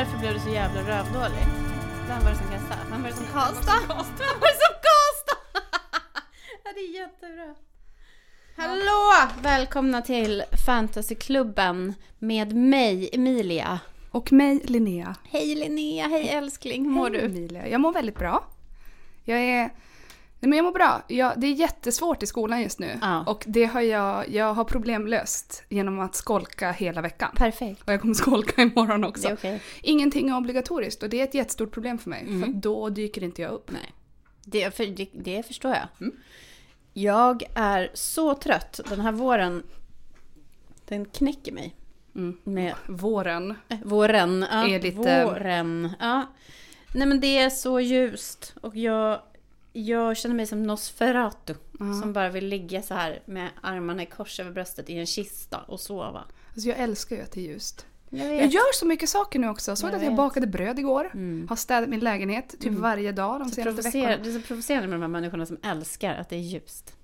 [0.00, 1.46] Varför blev du så jävla rövdålig?
[2.08, 2.80] Vem var det som kastade?
[2.90, 3.78] Vem var det som kastade?
[4.18, 5.66] Vem var det som kastade?
[6.64, 7.54] ja, det är jättebra.
[8.56, 9.30] Hallå!
[9.42, 13.80] Välkomna till Fantasyklubben med mig, Emilia.
[14.10, 15.14] Och mig, Linnea.
[15.30, 17.26] Hej Linnea, hej älskling, hur mår Hej, du?
[17.26, 17.68] Emilia.
[17.68, 18.44] Jag mår väldigt bra.
[19.24, 19.70] Jag är...
[20.42, 21.02] Nej, men jag mår bra.
[21.08, 22.98] Jag, det är jättesvårt i skolan just nu.
[23.00, 23.24] Ja.
[23.26, 27.30] Och det har jag, jag har problemlöst genom att skolka hela veckan.
[27.36, 27.82] Perfekt.
[27.86, 29.22] Och jag kommer skolka imorgon också.
[29.22, 29.62] Det är okej.
[29.82, 32.20] Ingenting är obligatoriskt och det är ett jättestort problem för mig.
[32.26, 32.42] Mm.
[32.42, 33.70] För då dyker inte jag upp.
[33.70, 33.92] Nej,
[34.44, 35.88] det, för, det, det förstår jag.
[36.00, 36.16] Mm.
[36.92, 38.80] Jag är så trött.
[38.88, 39.62] Den här våren,
[40.88, 41.76] den knäcker mig.
[42.14, 42.38] Mm.
[42.44, 43.54] Med Våren.
[43.68, 44.46] Eh, Våren.
[44.50, 45.90] Ja, Är lite- Våren.
[46.00, 46.26] Ja.
[46.94, 49.20] Nej men det är så ljust och jag,
[49.72, 51.54] jag känner mig som Nosferatu.
[52.02, 55.58] Som bara vill ligga så här med armarna i kors över bröstet i en kista
[55.58, 56.24] och sova.
[56.52, 57.86] Alltså jag älskar ju att det är ljust.
[58.10, 59.76] Jag Jag gör så mycket saker nu också.
[59.76, 60.16] Såg Jag att jag vet.
[60.16, 61.10] bakade bröd igår.
[61.14, 61.46] Mm.
[61.48, 64.16] Har städat min lägenhet typ varje dag de Så senaste veckorna.
[64.16, 66.94] det är så provocerande med de här människorna som älskar att det är ljust.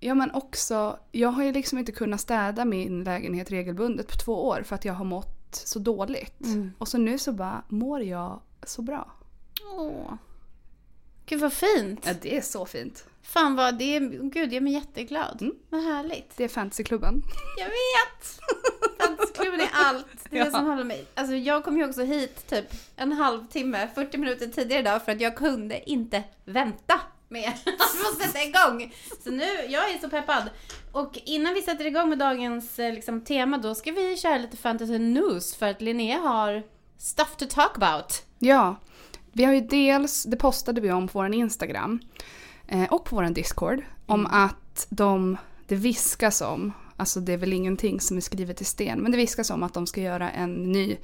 [0.00, 4.46] Ja men också, jag har ju liksom inte kunnat städa min lägenhet regelbundet på två
[4.48, 6.40] år för att jag har mått så dåligt.
[6.44, 6.72] Mm.
[6.78, 9.12] Och så nu så bara mår jag så bra.
[9.78, 10.14] Åh.
[11.26, 12.00] Gud vad fint.
[12.06, 13.04] Ja det är så fint.
[13.22, 15.38] Fan vad, det är, gud jag är mig jätteglad.
[15.42, 15.54] Mm.
[15.70, 16.36] Vad härligt.
[16.36, 17.22] Det är fantasyklubben.
[17.58, 18.40] Jag vet!
[19.00, 20.06] Fantasyklubben är allt.
[20.30, 20.58] Det är det Ja.
[20.58, 21.06] som håller mig.
[21.14, 22.64] Alltså jag kom ju också hit typ
[22.96, 28.22] en halvtimme, 40 minuter tidigare idag för att jag kunde inte vänta med att få
[28.22, 28.94] sätta igång.
[29.24, 30.42] Så nu, jag är så peppad.
[30.92, 34.56] Och innan vi sätter igång med dagens eh, liksom, tema då ska vi köra lite
[34.56, 36.62] fantasy news för att Linnea har
[36.98, 38.22] stuff to talk about.
[38.38, 38.76] Ja,
[39.36, 42.00] vi har ju dels, det postade vi om på vår Instagram
[42.66, 45.36] eh, och på vår Discord om att de,
[45.66, 49.16] det viskas om, alltså det är väl ingenting som är skrivet i sten, men det
[49.16, 50.96] viskas om att de ska göra en ny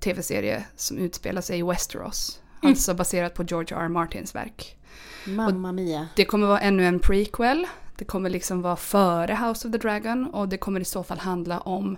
[0.00, 2.40] tv-serie som utspelar sig i Westeros.
[2.62, 3.80] Alltså baserat på George R.
[3.84, 3.88] R.
[3.88, 4.76] Martins verk.
[5.26, 6.08] Mamma Mia.
[6.16, 7.66] Det kommer vara ännu en prequel.
[7.96, 11.18] Det kommer liksom vara före House of the Dragon och det kommer i så fall
[11.18, 11.96] handla om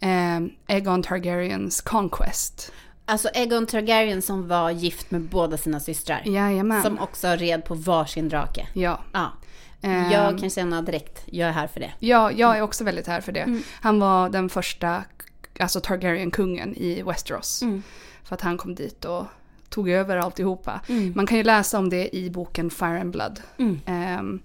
[0.00, 2.72] eh, Aegon Targaryens conquest.
[3.04, 6.22] Alltså Egon Targaryen som var gift med båda sina systrar.
[6.24, 6.82] Jajamän.
[6.82, 8.66] Som också red på varsin drake.
[8.72, 9.00] Ja.
[9.12, 9.32] Ja.
[9.82, 11.92] Ehm, Jag kan känna direkt, jag är här för det.
[11.98, 13.40] Ja, jag är också väldigt här för det.
[13.40, 13.62] Mm.
[13.80, 15.04] Han var den första
[15.60, 17.62] alltså Targaryen-kungen i Westeros.
[17.62, 17.82] Mm.
[18.24, 19.24] För att han kom dit och
[19.68, 20.80] tog över alltihopa.
[20.88, 21.12] Mm.
[21.16, 23.40] Man kan ju läsa om det i boken Fire and Blood.
[23.58, 23.80] Mm.
[23.86, 24.40] Ehm,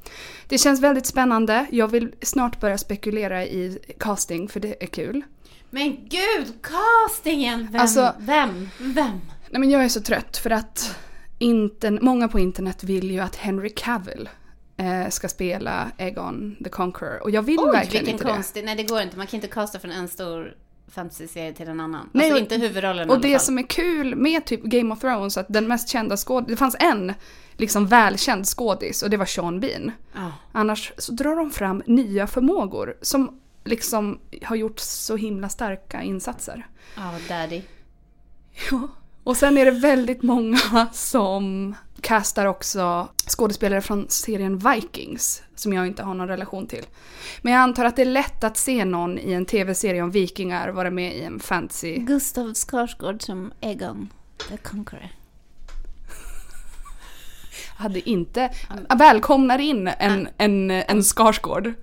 [0.48, 1.66] det känns väldigt spännande.
[1.72, 5.22] Jag vill snart börja spekulera i casting för det är kul.
[5.70, 7.68] Men gud, castingen!
[7.72, 7.82] Vem?
[7.82, 8.70] Alltså- vem?
[8.80, 9.22] Vem?
[9.50, 10.96] Nej, men jag är så trött för att
[11.40, 14.30] intern- många på internet vill ju att Henry Cavill
[14.78, 17.24] eh, ska spela Aegon the Conqueror.
[17.24, 18.66] Och jag vill Oj, verkligen vilken inte konstig...
[18.66, 19.18] Nej, det går inte.
[19.18, 20.56] Man kan inte casta från en stor
[20.92, 22.10] fantasyserie till en annan.
[22.12, 23.40] Nej, alltså inte huvudrollen Och det fall.
[23.40, 26.76] som är kul med typ Game of Thrones, att den mest kända skådis, det fanns
[26.80, 27.14] en
[27.58, 29.92] liksom välkänd skådis och det var Sean Bean.
[30.16, 30.32] Ja.
[30.52, 36.68] Annars så drar de fram nya förmågor som liksom har gjort så himla starka insatser.
[36.96, 37.62] Ja, daddy.
[38.72, 38.88] Ja.
[39.24, 45.88] Och sen är det väldigt många som castar också skådespelare från serien Vikings som jag
[45.88, 46.86] inte har någon relation till.
[47.42, 50.70] Men jag antar att det är lätt att se någon i en tv-serie om vikingar
[50.70, 54.10] vara med i en fantasy Gustav Skarsgård som Egon
[54.50, 55.10] the Conqueror.
[57.78, 58.52] hade inte...
[58.98, 61.74] Välkomnar in en, en, en Skarsgård.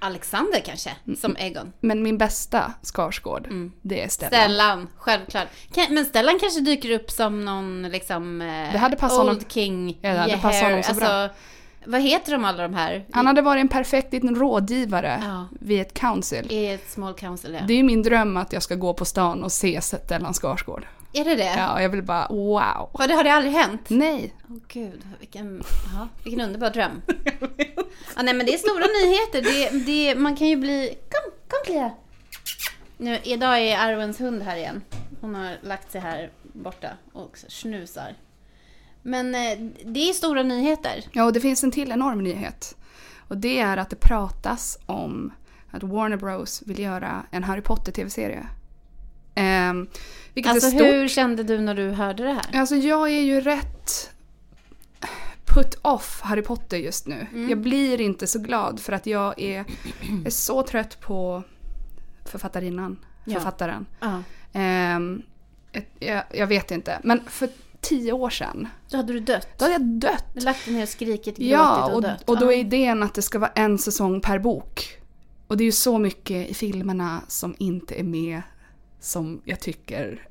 [0.00, 0.90] Eh, Alexander kanske,
[1.20, 1.72] som Egon.
[1.80, 3.72] Men min bästa Skarsgård, Mm.
[3.82, 4.30] det är Stellan.
[4.40, 5.48] Stellan, självklart.
[5.90, 8.40] Men Stellan kanske dyker upp som någon liksom...
[8.42, 9.98] Eh, Det hade passat Old honom- King.
[10.00, 11.08] Ja, det hade Yeahair, passat honom så bra.
[11.08, 11.36] alltså,
[11.84, 13.04] Vad heter de alla de här?
[13.12, 15.46] Han hade varit en perfekt liten rådgivare Ja.
[15.60, 16.46] vid ett council.
[16.50, 17.66] I ett small council, ja.
[17.66, 20.86] Det är ju min dröm att jag ska gå på stan och se Stellan Skarsgård.
[21.12, 21.54] Är det det?
[21.56, 22.90] Ja, jag vill bara wow.
[22.92, 23.90] Har det, har det aldrig hänt?
[23.90, 24.34] Nej.
[24.50, 25.62] Åh gud, vilken,
[25.94, 27.02] ja, vilken underbar dröm.
[28.16, 29.42] ja, nej men det är stora nyheter.
[29.42, 30.98] Det, det, man kan ju bli...
[31.10, 31.90] Kom, kom Clea!
[32.96, 34.82] Nu, idag är Arwens hund här igen.
[35.20, 38.14] Hon har lagt sig här borta och snusar.
[39.02, 41.04] Men eh, det är stora nyheter.
[41.12, 42.76] Ja, och det finns en till enorm nyhet.
[43.28, 45.32] Och det är att det pratas om
[45.70, 47.92] att Warner Bros vill göra en Harry Potter
[50.34, 52.60] vilket Alltså hur kände du när du hörde det här?
[52.60, 54.10] Alltså jag är ju rätt
[55.44, 57.26] put off Harry Potter just nu.
[57.32, 57.48] Mm.
[57.48, 59.64] Jag blir inte så glad för att jag är,
[60.24, 61.42] är så trött på
[62.24, 63.34] författarinnan, Ja.
[63.34, 63.86] författaren.
[64.00, 64.22] Ja.
[65.72, 67.48] Ett- jag, jag vet inte, men för
[67.80, 69.48] tio år sedan, Då hade du dött.
[69.58, 70.24] då hade jag dött.
[70.34, 72.28] Du lagt dig ner och skrikit, gråtit Ja, och, och, dött.
[72.28, 74.96] och då är idén att det ska vara en säsong per bok.
[75.46, 78.42] Och det är ju så mycket i filmerna som inte är med
[79.00, 80.28] som jag tycker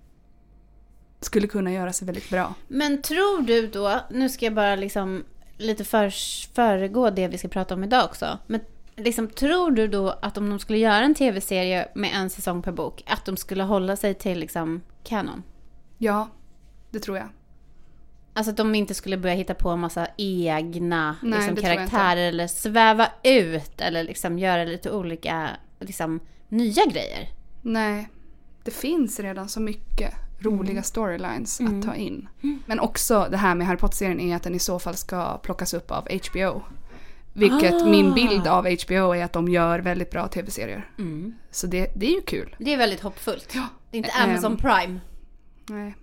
[1.20, 2.54] skulle kunna göra sig väldigt bra.
[2.68, 5.24] Men tror du då, nu ska jag bara liksom
[5.58, 6.10] lite för,
[6.54, 8.38] föregå det vi ska prata om idag också.
[8.48, 8.60] Men
[8.96, 12.72] liksom, tror du då att om de skulle göra en tv-serie med en säsong per
[12.72, 15.44] bok, att de skulle hålla sig till liksom kanon?
[15.98, 16.30] Ja,
[16.92, 17.28] det tror jag.
[18.34, 22.48] Alltså att de inte skulle börja hitta på en massa egna Nej, liksom, karaktärer eller
[22.48, 25.50] sväva ut eller liksom göra lite olika
[25.80, 26.20] liksom,
[26.50, 27.30] nya grejer.
[27.62, 28.10] Nej,
[28.64, 31.80] det finns redan så mycket roliga storylines Mm.
[31.80, 32.28] att ta in.
[32.66, 35.74] Men också det här med Harry Potter-serien är att den i så fall ska plockas
[35.74, 36.62] upp av HBO.
[37.34, 37.86] Vilket Ah.
[37.86, 40.92] min bild av HBO är att de gör väldigt bra tv-serier.
[41.52, 42.56] Så det, det är ju kul.
[42.60, 43.52] Det är väldigt hoppfullt.
[43.56, 43.68] Ja.
[43.92, 44.12] Det är inte.
[44.12, 45.00] Amazon Prime.
[45.70, 45.96] Nej.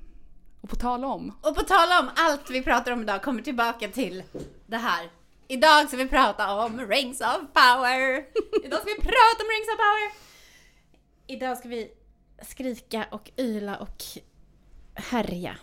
[0.61, 1.33] Och på tal om.
[1.43, 4.23] Och på tal om allt vi pratar om idag kommer tillbaka till
[4.67, 5.11] det här.
[5.49, 8.17] Idag ska vi prata om Rings of Power.
[8.65, 10.27] Idag ska vi prata om Rings of Power.
[11.27, 11.89] Idag ska vi
[12.43, 14.05] skrika och yla och
[14.95, 15.57] härja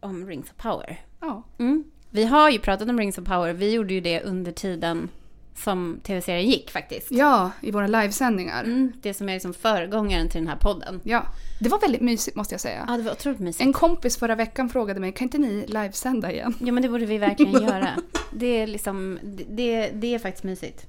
[0.00, 1.00] om Rings of Power.
[1.20, 1.42] Ja.
[1.58, 1.84] Mm.
[2.10, 3.52] Vi har ju pratat om Rings of Power.
[3.52, 5.08] Vi gjorde ju det under tiden
[5.54, 7.10] som tv-serien gick faktiskt.
[7.10, 8.64] ja, i våra livesändningar.
[8.64, 11.00] Mm, det som är liksom föregångaren till den här podden.
[11.04, 11.26] Ja.
[11.60, 12.84] Det var väldigt mysigt måste jag säga.
[12.88, 13.66] Ja, det var otroligt mysigt.
[13.66, 16.54] En kompis förra veckan frågade mig, kan inte ni livesända igen?
[16.60, 17.88] Ja men det borde vi verkligen göra.
[18.32, 19.18] Det är liksom,
[19.48, 20.86] det, det är faktiskt mysigt.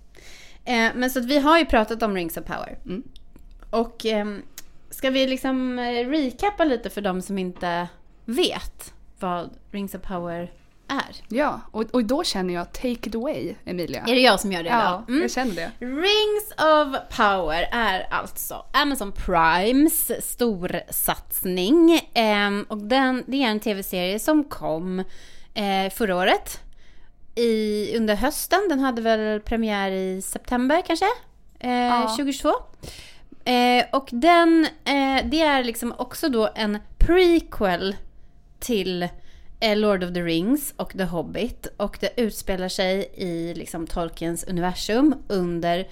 [0.66, 2.80] Eh, men så att vi har ju pratat om Rings of Power.
[2.86, 3.04] Mm.
[3.70, 4.42] Och ehm,
[4.90, 7.88] ska vi liksom eh, recappa lite för de som inte
[8.26, 10.52] vet vad Rings of Power
[10.88, 11.16] är?
[11.28, 14.02] Ja, och, och då känner jag take it away, Emilia.
[14.08, 15.06] Är det jag som gör det Ja?
[15.08, 15.22] Mm.
[15.22, 15.72] jag känner det.
[15.80, 22.02] Rings of Power är alltså Amazon Primes storsatsning.
[22.14, 25.00] Ehm, och den, det är en tv-serie som kom
[25.54, 26.62] eh, förra året.
[27.36, 28.60] I, under hösten.
[28.70, 31.06] Den hade väl premiär i september kanske?
[31.60, 32.08] Eh, Ja.
[32.18, 32.50] 2022.
[33.48, 37.96] Eh, och den, eh, det är liksom också då en prequel
[38.60, 39.08] till
[39.60, 41.68] eh, Lord of the Rings och The Hobbit.
[41.78, 45.88] Och det utspelar sig i liksom Tolkiens universum under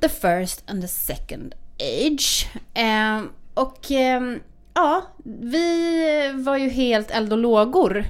[0.00, 2.48] the first and the second age.
[2.74, 3.22] Eh,
[3.54, 4.36] och eh,
[4.74, 8.04] ja, vi var ju helt eld och lågor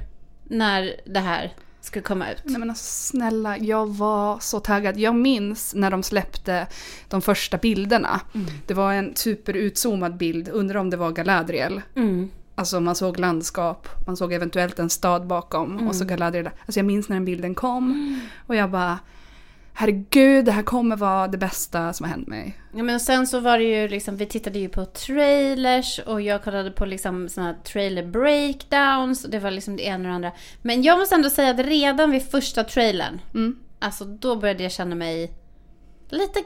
[0.44, 2.42] när det här skulle komma ut.
[2.44, 4.98] Nej men alltså, snälla, jag var så taggad.
[4.98, 6.66] Jag minns när de släppte
[7.08, 8.20] de första bilderna.
[8.66, 11.82] Det var en superutzoomad bild, undrar om det var Galadriel.
[11.96, 12.30] Mm.
[12.54, 16.46] Alltså man såg landskap, man såg eventuellt en stad bakom och så Galadriel.
[16.46, 18.98] Alltså jag minns när den bilden kom och jag bara
[19.80, 22.60] Herregud, det här kommer vara det bästa som har hänt mig.
[22.74, 26.44] Ja, men sen så var det ju liksom, vi tittade ju på trailers och jag
[26.44, 30.32] kollade på liksom såna trailer breakdowns och det var liksom det ena och det andra.
[30.62, 33.56] Men jag måste ändå säga att redan vid första trailern, Mm.
[33.78, 35.32] alltså då började jag känna mig
[36.08, 36.42] lite,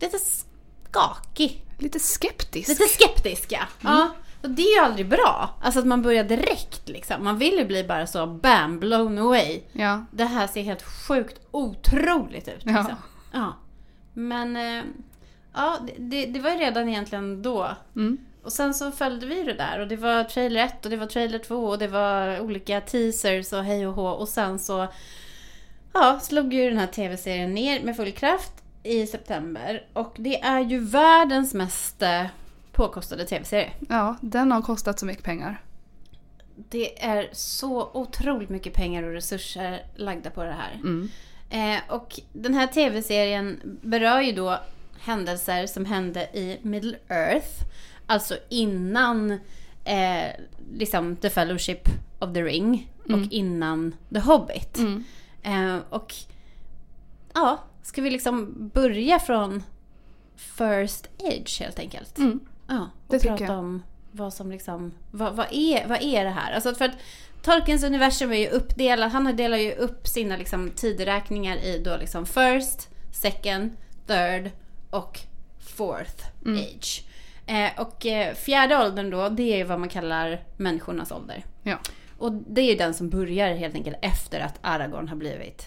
[0.00, 1.64] lite skakig.
[1.78, 2.68] Lite skeptisk.
[2.68, 3.62] Lite skeptisk ja.
[3.80, 4.10] ja.
[4.42, 5.50] Och det är ju aldrig bra.
[5.62, 7.24] Alltså att man börjar direkt liksom.
[7.24, 9.60] Man vill ju bli bara så bam, blown away.
[9.72, 10.04] Ja.
[10.10, 12.60] Det här ser helt sjukt otroligt ut.
[12.64, 12.72] Ja.
[12.72, 12.94] Liksom.
[13.32, 13.52] Ja.
[14.14, 14.84] Men eh,
[15.54, 17.68] ja, det- det, det var ju redan egentligen då.
[17.96, 18.18] Mm.
[18.44, 21.06] Och sen så följde vi det där och det var trailer 1 och det var
[21.06, 24.08] trailer 2 och det var olika teasers och hej och hå.
[24.08, 24.86] Och sen så
[25.92, 29.86] ja, slog ju den här tv-serien ner med full kraft i september.
[29.92, 32.24] Och det är ju världens mest eh,
[32.72, 33.72] påkostade tv-serie.
[33.88, 35.62] ja, den har kostat så mycket pengar.
[36.68, 40.74] Det är så otroligt mycket pengar och resurser lagda på det här.
[40.74, 41.08] Mm.
[41.50, 44.58] Eh, och den här tv-serien berör ju då
[45.00, 47.64] händelser som hände i Middle Earth.
[48.06, 49.30] Alltså innan
[49.84, 50.30] eh,
[50.72, 54.78] liksom The Fellowship of the Ring och innan The Hobbit.
[54.78, 55.04] Mm.
[55.42, 56.14] Eh, och
[57.34, 59.62] ja, ska vi liksom börja från
[60.36, 62.18] First Age helt enkelt?
[62.18, 62.40] Mm.
[62.70, 63.58] Ja, och Det tycker prata jag.
[63.58, 66.52] om vad som liksom, vad, vad, är, vad är det här?
[66.52, 66.94] Alltså för att
[67.42, 72.26] Tolkiens universum är ju uppdelat, han delar ju upp sina liksom tideräkningar i då liksom
[72.26, 73.70] first, second,
[74.06, 74.50] third
[74.90, 75.20] och
[75.60, 76.60] fourth Mm.
[76.60, 77.04] age.
[77.46, 81.44] Eh, och eh, fjärde åldern då, det är ju vad man kallar människornas ålder.
[81.62, 81.78] Ja.
[82.18, 85.66] Och det är ju den som börjar helt enkelt efter att Aragorn har blivit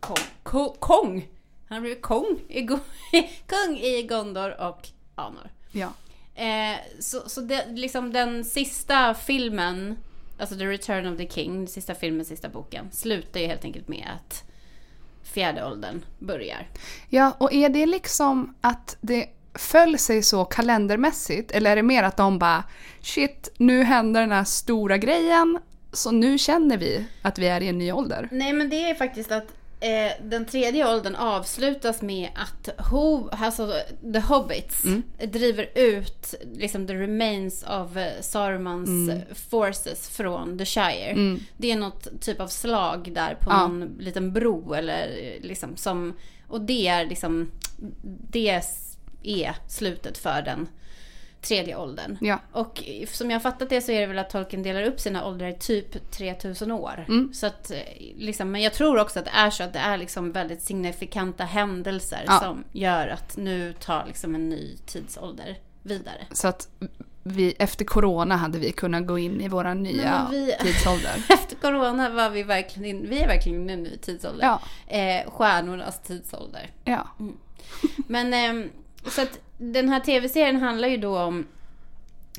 [0.00, 0.16] kong.
[0.42, 1.28] Ko- kong!
[1.68, 2.62] Han har blivit kong i,
[3.46, 5.50] kung i Gondor och Anor.
[5.72, 5.92] Ja.
[6.34, 9.96] Eh, så så det, liksom den sista filmen,
[10.38, 13.88] alltså The Return of the King, den sista filmen, sista boken, slutar ju helt enkelt
[13.88, 14.44] med att
[15.22, 16.68] fjärde åldern börjar.
[17.08, 22.02] Ja, och är det liksom att det föll sig så kalendermässigt eller är det mer
[22.02, 22.64] att de bara
[23.00, 25.58] shit, nu händer den här stora grejen
[25.92, 28.28] så nu känner vi att vi är i en ny ålder?
[28.32, 29.46] Nej men det är faktiskt att
[29.82, 33.72] eh, den tredje åldern avslutas med att ho, alltså,
[34.12, 35.02] The Hobbits Mm.
[35.32, 39.20] driver ut liksom, the remains of eh, Sarumans Mm.
[39.50, 41.10] forces från The Shire.
[41.10, 41.40] Mm.
[41.56, 43.66] Det är något typ av slag där på Ja.
[43.66, 45.08] någon liten bro eller
[45.40, 46.12] liksom som...
[46.48, 47.50] Och det är liksom...
[48.30, 48.62] Det
[49.24, 50.68] är slutet för den
[51.42, 52.18] tredje åldern.
[52.20, 52.38] Ja.
[52.52, 55.26] Och som jag har fattat det så är det väl att Tolkien delar upp sina
[55.26, 57.04] åldrar i typ 3000 år.
[57.08, 57.32] Mm.
[57.34, 57.76] Så att, eh,
[58.16, 61.44] liksom, men jag tror också att det är så att det är liksom väldigt signifikanta
[61.44, 62.40] händelser Ja.
[62.40, 66.26] som gör att nu tar liksom en ny tidsålder vidare.
[66.32, 66.68] Så att
[67.24, 71.12] vi, efter corona hade vi kunnat gå in i våra nya vi- tidsålder.
[71.28, 74.44] Efter corona var vi verkligen vi är verkligen i en ny tidsålder.
[74.46, 74.60] Ja,
[74.96, 76.70] Eh, stjärnornas tidsålder.
[76.84, 77.08] ja.
[78.06, 78.70] Men ehm,
[79.10, 81.46] så att den här tv-serien handlar ju då om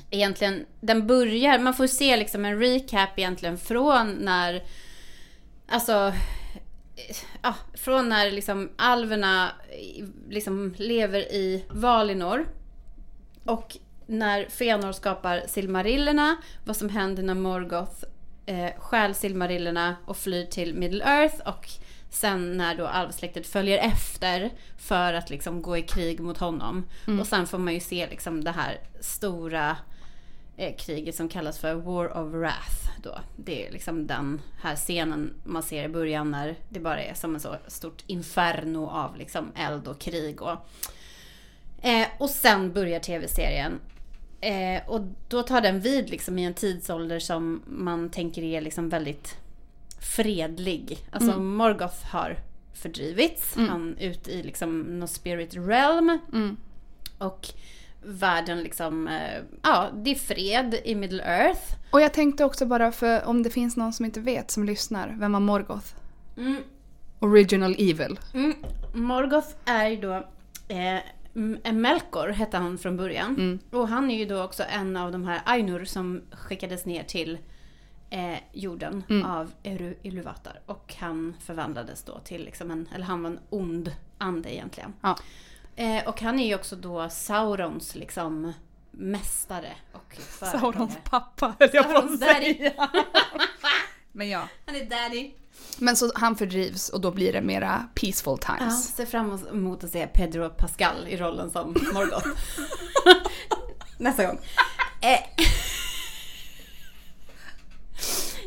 [0.09, 4.63] egentligen, den börjar, man får se liksom en recap egentligen från när,
[5.67, 6.13] alltså,
[7.41, 9.51] ja, från när liksom alverna
[10.29, 12.45] liksom lever i Valinor
[13.45, 18.03] och när Fëanor skapar Silmarillerna, vad som händer när Morgoth
[18.45, 21.69] eh, stjäl Silmarillerna och flyr till Middle Earth och
[22.13, 26.85] sen när då alvsläktet följer efter för att liksom gå i krig mot honom.
[27.19, 29.77] Och sen får man ju se liksom det här stora
[30.57, 32.89] eh, kriget som kallas för War of Wrath.
[33.03, 33.19] Då.
[33.35, 37.35] Det är liksom den här scenen man ser i början när det bara är som
[37.35, 40.41] en så stort inferno av liksom eld och krig.
[40.41, 40.57] Och,
[41.81, 43.79] eh, och sen börjar tv-serien.
[44.41, 48.89] Eh, och då tar den vid liksom i en tidsålder som man tänker är liksom
[48.89, 49.37] väldigt
[50.03, 50.97] fredlig.
[51.11, 52.37] Alltså Morgoth har
[52.73, 53.55] fördrivits.
[53.55, 56.19] Han är ute i liksom någon spirit realm.
[56.33, 56.57] Mm.
[57.17, 57.47] Och
[58.05, 61.61] världen liksom, eh, ja det är fred i Middle Earth.
[61.91, 65.15] Och jag tänkte också bara för om det finns någon som inte vet som lyssnar,
[65.19, 65.85] vem var Morgoth?
[66.37, 66.63] Mm,
[67.19, 68.19] Original Evil.
[68.33, 68.53] mm.
[68.93, 70.13] Morgoth är ju då
[70.67, 70.99] eh,
[71.35, 73.35] M- Melkor hette han från början.
[73.35, 73.59] Mm.
[73.71, 77.37] Och han är ju då också en av de här Ainur som skickades ner till
[78.13, 79.25] eh, jorden Mm.
[79.31, 80.59] av Eru Iluvatar.
[80.65, 84.93] Och han förvandlades då till liksom en, eller han var en ond ande egentligen.
[85.01, 85.17] Ja.
[85.75, 88.53] Eh, och han är ju också då Saurons liksom
[88.91, 92.71] mästare och Saurons pappa höll jag på att säga.
[94.11, 94.47] Men ja.
[94.65, 95.31] Han är daddy.
[95.79, 98.87] Men så han fördrivs och då blir det mera peaceful Ja, times.
[98.95, 102.27] ser fram emot att se Pedro Pascal i rollen som Morgoth.
[103.97, 104.39] Nästa gång.
[105.01, 105.19] Eh.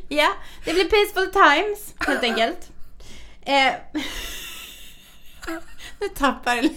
[0.08, 0.32] Ja,
[0.64, 2.70] det blir peaceful times helt enkelt.
[3.42, 3.72] Eh.
[6.00, 6.68] Nu tappar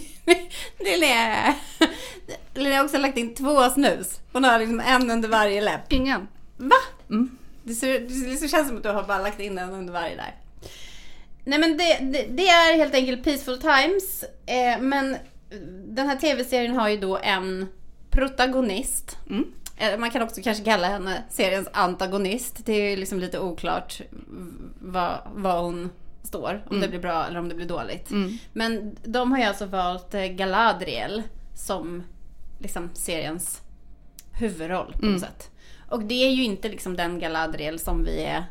[0.78, 1.54] Linnea.
[2.54, 4.20] Linnea har också lagt in två snus.
[4.32, 5.92] Hon har liksom en under varje läpp.
[5.92, 6.28] Ingen.
[6.56, 6.76] Va?
[7.10, 7.38] Mm.
[7.62, 10.16] Det, ser, det ser- känns som att du har bara lagt in en under varje
[10.16, 10.34] där.
[11.44, 14.24] Nej men det, det, det är helt enkelt Peaceful Times.
[14.46, 15.16] Eh, men
[15.86, 17.66] den här tv-serien har ju då en
[18.10, 19.18] protagonist.
[19.30, 19.44] Mm.
[19.80, 22.66] Eh, Man kan också kanske kalla henne seriens antagonist.
[22.66, 24.00] Det är liksom lite oklart
[24.80, 25.90] vad, vad hon
[26.22, 26.66] står.
[26.70, 28.10] Om det blir bra eller om det blir dåligt.
[28.10, 28.38] Mm.
[28.52, 31.22] Men de har ju alltså valt eh, Galadriel
[31.54, 32.02] som
[32.58, 33.60] liksom seriens
[34.32, 35.12] huvudroll på Mm.
[35.12, 35.50] något sätt.
[35.88, 38.44] Och det är ju inte liksom den Galadriel som vi är...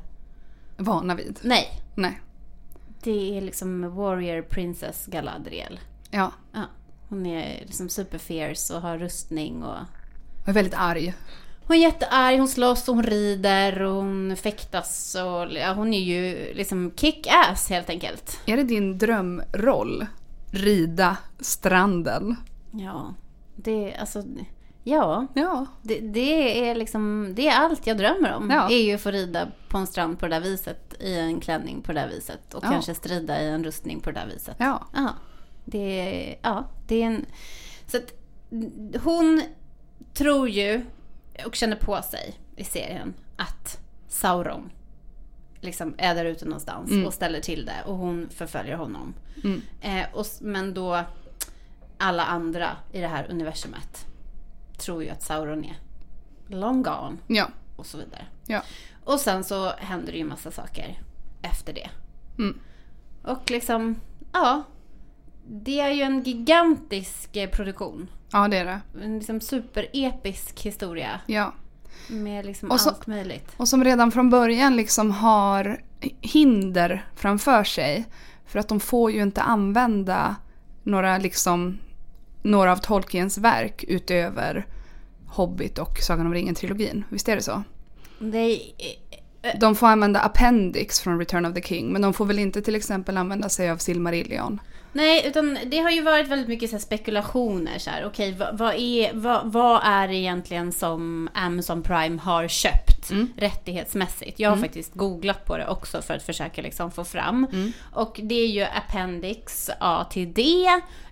[0.77, 1.39] Vana vid.
[1.43, 1.67] Nej.
[1.95, 2.21] Nej.
[3.03, 5.79] Det är liksom Warrior Princess Galadriel.
[6.12, 6.31] Ja.
[6.53, 6.63] Ja.
[7.09, 9.77] Hon är liksom super fierce och har rustning och...
[10.50, 11.13] Jag är väldigt arg.
[11.65, 16.53] Hon är jättearg, hon slåss, hon rider, och hon fäktas och ja, hon är ju
[16.53, 18.39] liksom kick-ass helt enkelt.
[18.46, 20.06] Är det din drömroll?
[20.51, 22.36] Rida stranden?
[22.72, 23.13] Ja,
[23.56, 24.24] det alltså...
[24.84, 25.65] Ja, Ja.
[25.82, 27.34] det, det är liksom...
[27.36, 28.50] Det är allt jag drömmer om.
[28.50, 28.70] Ja.
[28.70, 31.82] Är ju att få rida på en strand på det där viset, i en klänning
[31.82, 32.70] på det där viset och Ja.
[32.70, 34.56] kanske strida i en rustning på det där viset.
[34.60, 34.88] Ja.
[34.94, 35.10] Ja,
[35.65, 37.25] det är, ja, det är en...
[37.88, 38.13] Så att
[39.03, 39.41] hon
[40.19, 40.85] tror ju
[41.45, 44.71] och känner på sig i serien att Sauron
[45.61, 47.05] liksom är där ute någonstans Mm.
[47.05, 49.13] och ställer till det och hon förföljer honom.
[49.43, 49.61] Mm.
[49.81, 51.03] Eh, och, men då
[51.97, 54.05] alla andra i det här universumet
[54.77, 55.77] tror ju att Sauron är
[56.47, 57.47] long gone Ja.
[57.75, 58.25] och så vidare.
[58.47, 58.61] Ja.
[59.03, 61.01] Och sen så händer det ju massa saker
[61.41, 61.89] efter det.
[62.38, 62.59] Mm.
[63.23, 63.95] Och liksom,
[64.33, 64.63] ja.
[65.51, 68.09] Det är ju en gigantisk eh, produktion.
[68.31, 68.81] Ja, det är det.
[69.03, 71.19] En liksom superepisk historia.
[71.25, 71.53] Ja.
[72.07, 73.51] Med liksom Och så- allt möjligt.
[73.57, 75.81] Och som redan från början liksom har
[76.21, 78.05] hinder framför sig.
[78.45, 80.36] För att de får ju inte använda
[80.83, 81.77] några, liksom,
[82.41, 84.65] några av Tolkiens verk utöver
[85.27, 87.03] Hobbit och Sagan om ringen-trilogin.
[87.09, 87.63] Visst är det så?
[88.19, 92.39] Det är, De får använda appendix från Return of the King men de får väl
[92.39, 94.59] inte till exempel använda sig av Silmarillion.
[94.93, 97.79] Nej, utan det har ju varit väldigt mycket så här spekulationer.
[97.79, 102.48] Så här, okej, vad, vad, är, vad, vad är det egentligen som Amazon Prime har
[102.48, 103.34] köpt Mm.
[103.38, 104.39] rättighetsmässigt?
[104.39, 104.63] Jag har Mm.
[104.67, 107.48] faktiskt googlat på det också för att försöka liksom få fram.
[107.51, 107.72] Mm.
[107.93, 110.65] Och det är ju Appendix A till D.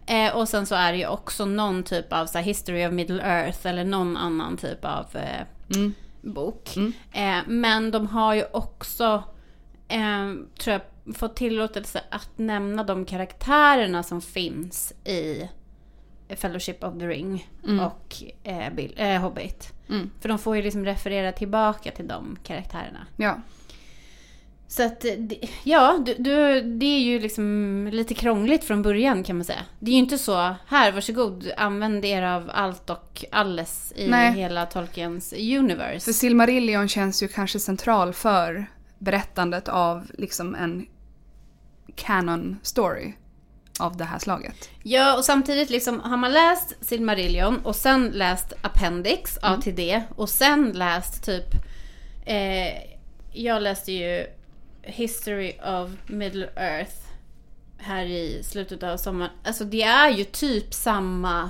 [0.06, 2.92] Eh, och sen så är det ju också någon typ av så här, History of
[2.94, 5.94] Middle Earth eller någon annan typ av eh, Mm.
[6.22, 6.70] bok.
[6.76, 6.94] Mm.
[7.14, 9.24] Eh, men de har ju också,
[9.88, 10.82] eh, tror jag,
[11.16, 15.50] fått tillåtelse att nämna de karaktärerna som finns i
[16.30, 17.80] Fellowship of the Ring Mm.
[17.86, 19.74] och eh, Bill, eh, Hobbit.
[19.90, 20.10] Mm.
[20.22, 23.08] För de får ju liksom referera tillbaka till de karaktärerna.
[23.18, 23.38] Ja.
[24.68, 25.14] Så att, eh,
[25.64, 29.62] ja, du, du, det är ju liksom lite krångligt från början kan man säga.
[29.80, 34.32] Det är ju inte så, här varsågod, använd er av allt och alles i Nej.
[34.34, 36.06] hela Tolkiens universe.
[36.06, 38.66] För Silmarillion känns ju kanske central för
[39.00, 40.86] berättandet av liksom en
[41.98, 43.14] canon story
[43.80, 44.70] av det här slaget.
[44.84, 50.04] Ja, och samtidigt liksom, har man läst Silmarillion och sen läst Appendix A till D
[50.16, 51.46] och sen läst typ,
[52.26, 52.74] eh,
[53.32, 54.26] jag läste ju
[54.82, 56.96] History of Middle Earth
[57.78, 59.32] här i slutet av sommaren.
[59.44, 61.50] Alltså det är ju typ samma,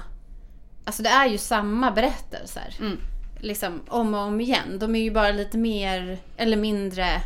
[0.86, 2.76] alltså det är ju samma berättelser.
[2.80, 2.98] Mm.
[3.40, 4.80] Liksom om och om igen.
[4.80, 7.22] De är ju bara lite mer eller mindre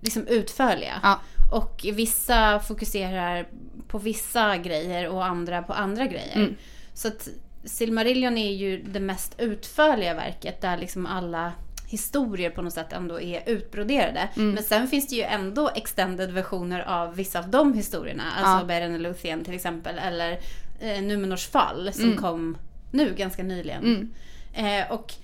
[0.00, 1.00] liksom utförliga.
[1.02, 1.20] Ja.
[1.50, 3.48] Och vissa fokuserar
[3.88, 6.36] på vissa grejer och andra på andra grejer.
[6.36, 6.54] Mm.
[6.94, 7.28] Så att
[7.64, 11.52] Silmarillion är ju det mest utförliga verket där liksom alla
[11.86, 14.28] historier på något sätt ändå är utbroderade.
[14.36, 14.50] Mm.
[14.50, 18.22] Men sen finns det ju ändå extended versioner av vissa av de historierna.
[18.36, 18.64] Alltså Ja.
[18.64, 19.98] Beren och Luthien till exempel.
[19.98, 20.38] Eller
[20.80, 22.16] eh, Numenors fall som Mm.
[22.18, 22.58] kom
[22.90, 23.84] nu ganska nyligen.
[23.84, 24.82] Mm.
[24.82, 25.14] Eh, och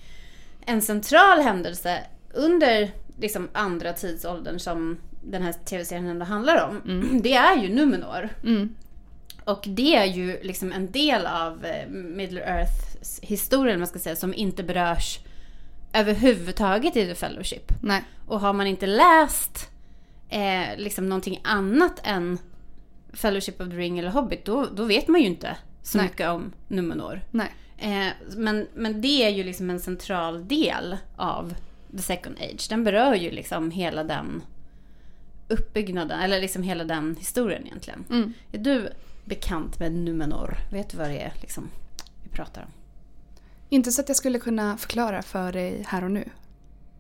[0.67, 1.99] en central händelse
[2.35, 6.83] under liksom andra tidsåldern som den här tv-serien ändå handlar om.
[6.85, 7.23] Mm.
[7.23, 8.29] Det är ju Numenor.
[8.45, 8.75] Mm.
[9.45, 14.17] Och det är ju liksom en del av eh, Middle Earths historia, man ska säga,
[14.17, 15.19] som inte berörs
[15.93, 17.73] överhuvudtaget i The Fellowship.
[17.83, 18.03] Nej.
[18.27, 19.71] Och har man inte läst
[20.29, 22.39] eh, liksom någonting annat än
[23.13, 26.07] Fellowship of the Ring eller Hobbit, då, då vet man ju inte så Nej.
[26.07, 27.21] mycket om Numenor.
[27.31, 27.55] Nej.
[27.79, 31.55] Eh, men, men det är ju liksom en central del av
[31.93, 32.67] The Second Age.
[32.69, 34.43] Den berör ju liksom hela den
[35.49, 38.05] uppbyggnaden, eller liksom hela den historien egentligen.
[38.11, 38.33] Mm.
[38.53, 38.89] Är du
[39.25, 40.57] bekant med Numenor?
[40.71, 41.71] Vet du vad det är liksom
[42.23, 42.69] vi pratar om?
[43.69, 46.29] Inte så att jag skulle kunna förklara för dig här och nu.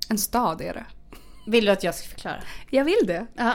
[0.09, 0.85] En stad är det.
[1.47, 2.43] Vill du att jag ska förklara?
[2.71, 3.27] Jag vill det.
[3.35, 3.55] Ja,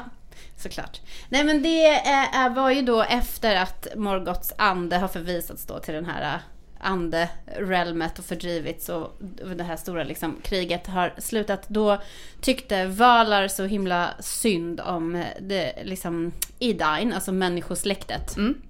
[0.58, 1.02] såklart.
[1.30, 5.80] Nej men det är, är, var ju då efter att Morgoths ande har förvisats då
[5.80, 6.42] till den här
[6.80, 9.18] ande-realmet och fördrivits och
[9.56, 11.70] det här stora liksom, kriget har slutat.
[11.70, 12.02] Då
[12.42, 18.38] tyckte Valar så himla synd om det, liksom, Edain, alltså människosläktet.
[18.38, 18.62] Mm.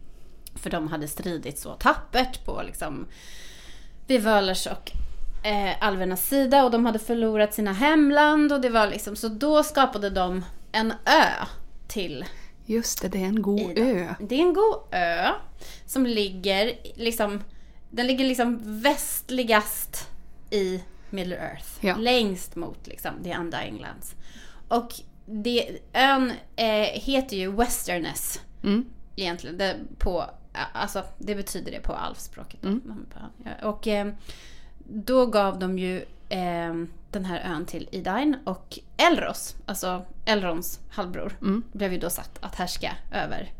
[0.56, 3.08] För de hade stridit så tappert på liksom
[4.08, 4.92] vid Valers och
[5.48, 9.64] eh, alvernas sida och de hade förlorat sina hemland och det var liksom så då
[9.64, 11.46] skapade de en ö
[11.88, 12.26] till
[12.66, 13.82] Just det, det är en god Ida.
[13.82, 14.08] ö.
[14.20, 15.28] Det är en god ö
[15.86, 17.44] som ligger liksom
[17.90, 20.10] den ligger liksom västligast
[20.50, 21.68] i Middle Earth.
[21.86, 21.96] Ja.
[21.96, 24.16] Längst mot liksom the Undying Lands.
[24.68, 24.94] Och
[25.26, 28.86] det, ön eh, heter ju Westerness Mm.
[29.16, 29.58] egentligen.
[29.58, 30.26] Det, på,
[30.74, 32.64] alltså, det betyder det på alfspråket.
[32.64, 33.06] Mm.
[33.64, 34.08] Och eh,
[34.90, 35.98] då gav de ju
[36.30, 36.74] eh,
[37.12, 41.64] den här ön till Idain och Elros, alltså Elrons halvbror, Mm.
[41.72, 43.52] blev ju då satt att härska över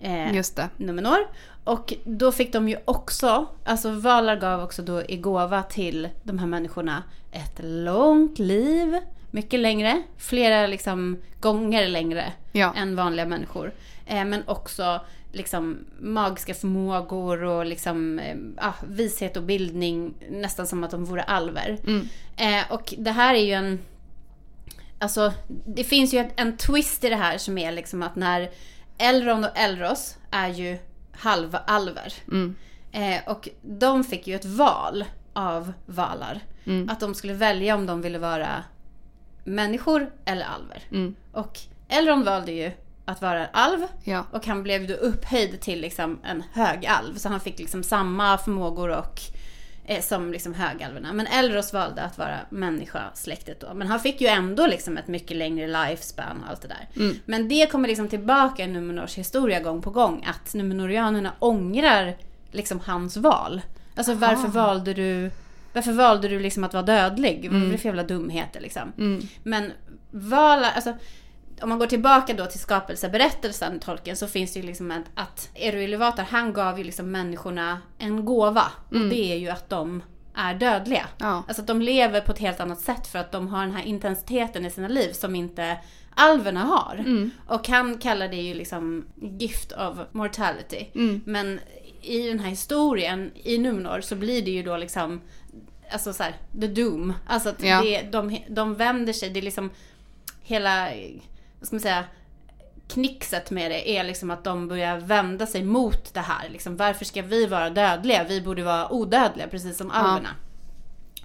[0.00, 0.68] eh, Just det.
[0.76, 1.18] Numenor.
[1.64, 6.38] Och då fick de ju också, alltså Valar gav också då i gåva till de
[6.38, 8.98] här människorna ett långt liv.
[9.30, 12.74] Mycket längre, flera liksom gånger längre Ja.
[12.76, 13.72] än vanliga människor.
[14.06, 15.00] Eh, men också
[15.32, 20.14] liksom magiska förmågor och liksom, eh, ah, vishet och bildning.
[20.30, 21.78] Nästan som att de vore alver.
[21.86, 22.08] Mm.
[22.36, 23.78] Eh, och det här är ju en...
[24.98, 25.32] Alltså,
[25.66, 28.50] det finns ju en, en twist i det här som är liksom att när
[28.98, 30.78] Elrond och Elros är ju
[31.12, 32.12] halva alver.
[32.30, 32.54] Mm.
[32.92, 36.40] Eh, och de fick ju ett val av Valar.
[36.64, 36.88] Mm.
[36.88, 38.64] Att de skulle välja om de ville vara
[39.44, 40.82] människor eller alver.
[40.90, 41.14] Mm.
[41.32, 42.70] Och Elrond valde ju
[43.04, 44.24] att vara en alv Ja.
[44.30, 47.14] och han blev ju då upphöjd till liksom en högalv.
[47.16, 49.20] Så han fick liksom samma förmågor och
[50.00, 51.12] som liksom högalverna.
[51.12, 53.74] Men Elros valde att vara människa-släktet då.
[53.74, 56.88] Men han fick ju ändå liksom ett mycket längre lifespan och allt det där.
[56.96, 57.16] Mm.
[57.24, 60.26] Men det kommer liksom tillbaka i Numenors historia gång på gång.
[60.28, 62.16] Att Numenorianerna ångrar
[62.50, 63.60] liksom hans val.
[63.94, 64.66] Alltså varför Aha.
[64.66, 65.30] valde du
[65.72, 67.48] Varför valde du liksom att vara dödlig?
[67.50, 68.92] Vad var det för jävla dumheter liksom?
[68.98, 69.22] Mm.
[69.42, 69.72] Men
[70.10, 70.94] val, alltså,
[71.62, 75.50] om man går tillbaka då till skapelseberättelsen Tolkien så finns det ju liksom att, att
[75.54, 78.72] Eru Ilúvatar han gav ju liksom människorna en gåva.
[78.88, 80.02] Och det är ju att de
[80.34, 81.06] är dödliga.
[81.18, 81.42] Ja.
[81.48, 83.84] Alltså att de lever på ett helt annat sätt för att de har den här
[83.84, 85.78] intensiteten i sina liv som inte
[86.14, 86.94] alverna har.
[86.98, 87.30] Mm.
[87.46, 89.04] Och han kallar det ju liksom
[89.38, 90.86] gift of mortality.
[90.94, 91.20] Mm.
[91.26, 91.60] Men
[92.02, 95.20] i den här historien i Numenor så blir det ju då liksom
[95.92, 97.12] Alltså så här, the doom.
[97.26, 97.82] Alltså att Ja.
[97.82, 99.70] det, de, de vänder sig, det är liksom
[100.42, 100.88] hela,
[101.62, 102.04] vad ska man säga,
[102.88, 106.48] knixet med det är liksom att de börjar vända sig mot det här.
[106.48, 108.24] Liksom, varför ska vi vara dödliga?
[108.24, 110.28] Vi borde vara odödliga precis som alverna.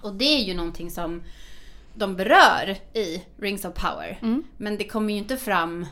[0.02, 1.24] Och det är ju någonting som
[1.94, 4.20] de berör i Rings of Power.
[4.22, 4.44] Mm.
[4.58, 5.86] Men det kommer ju inte fram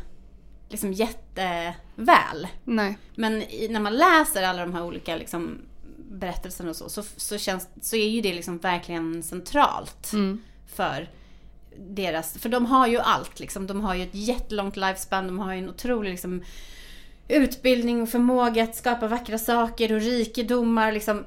[0.69, 2.47] liksom jätteväl.
[2.63, 2.97] Nej.
[3.15, 5.61] Men i, när man läser alla de här olika liksom,
[5.97, 10.41] berättelserna och så, så, så, känns, så är ju det liksom verkligen centralt Mm.
[10.67, 11.09] för
[11.79, 13.67] deras, för de har ju allt liksom.
[13.67, 16.43] De har ju ett jättelångt lifespan, de har ju en otrolig liksom,
[17.27, 21.23] utbildning och förmåga att skapa vackra saker och rikedomar liksom.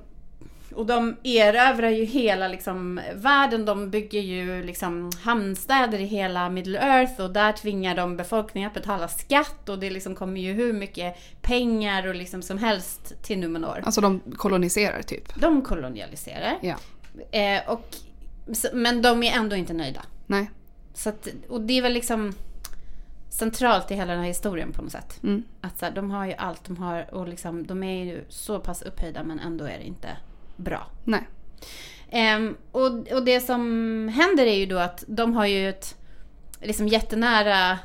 [0.74, 3.64] Och de erövrar ju hela liksom, världen.
[3.64, 8.74] De bygger ju liksom, hamnstäder i hela Middle Earth och där tvingar de befolkningen att
[8.74, 13.38] betala skatt och det liksom kommer ju hur mycket pengar och liksom som helst till
[13.38, 13.82] Numenor.
[13.84, 15.40] Alltså de koloniserar typ.
[15.40, 16.58] De kolonialiserar.
[16.60, 16.76] Ja.
[17.38, 17.96] Eh, och,
[18.72, 20.02] men de är ändå inte nöjda.
[20.26, 20.50] Nej.
[20.94, 22.32] Så att, och det är väl liksom
[23.30, 25.22] centralt i hela den här historien på något sätt.
[25.22, 25.42] Mm.
[25.60, 28.60] Att så här, de har ju allt de har och liksom, de är ju så
[28.60, 30.08] pass upphöjda men ändå är det inte
[30.56, 30.86] bra.
[31.04, 31.28] Nej.
[32.10, 35.96] Ehm, och, och det som händer är ju då att de har ju ett
[36.60, 37.78] liksom jättenära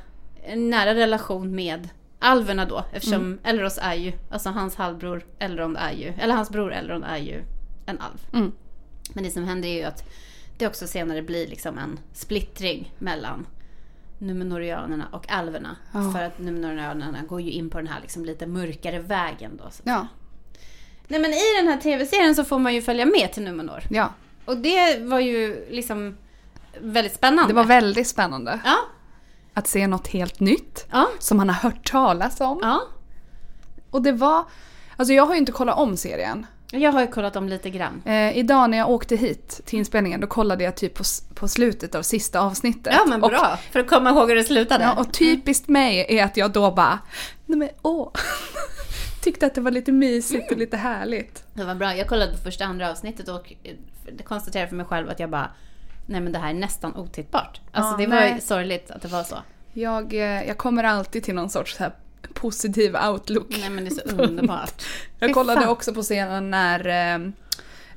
[0.45, 2.86] en nära relation med alverna då.
[2.93, 7.17] Eftersom Elros är ju, alltså hans halvbror Elrond är ju, eller hans bror Elrond är
[7.17, 7.43] ju
[7.86, 8.28] en alv.
[8.34, 8.52] Mm.
[9.13, 10.04] Men det som händer är ju att
[10.58, 13.46] det också senare blir liksom en splittring mellan
[14.18, 15.76] Numenorianerna och alverna.
[15.94, 16.12] Ja.
[16.12, 19.70] För att Numenorianerna går ju in på den här liksom lite mörkare vägen då.
[19.84, 20.08] Ja.
[21.08, 23.84] Nej men i den här tv-serien så får man ju följa med till Numenor.
[23.89, 24.13] Ja.
[24.46, 26.18] Och det var ju liksom
[26.82, 27.50] väldigt spännande.
[27.54, 28.60] Det var väldigt spännande.
[28.66, 28.78] Ja,
[29.54, 30.86] Att se något helt nytt.
[30.92, 32.60] ja, Som man har hört talas om.
[32.62, 32.82] ja.
[33.89, 34.44] Och det var...
[34.98, 36.46] Alltså jag har ju inte kollat om serien.
[36.79, 38.01] Jag har ju kollat om lite grann.
[38.05, 41.95] Eh, idag när jag åkte hit till inspelningen då kollade jag typ på, på slutet
[41.95, 42.93] av sista avsnittet.
[42.97, 44.83] Ja men Och, bra, för att komma ihåg hur det slutade.
[44.83, 46.99] ja, och typiskt mig är att jag då bara,
[47.45, 48.09] nej men åh.
[49.23, 51.43] Tyckte att det var lite mysigt och lite härligt.
[51.53, 51.95] Det var bra.
[51.95, 53.73] Jag kollade på första andra avsnittet och eh,
[54.23, 55.49] konstaterade för mig själv att jag bara
[56.05, 57.62] Nej men det här är nästan otittbart.
[57.71, 58.41] Alltså Ja, det var nej.
[58.41, 59.36] sorgligt att det var så.
[59.73, 61.91] Jag, eh, jag kommer alltid till någon sorts så här
[62.33, 63.47] positiv outlook.
[63.49, 64.83] Nej men det är så underbart.
[65.19, 67.29] Jag kollade också på scenen när eh,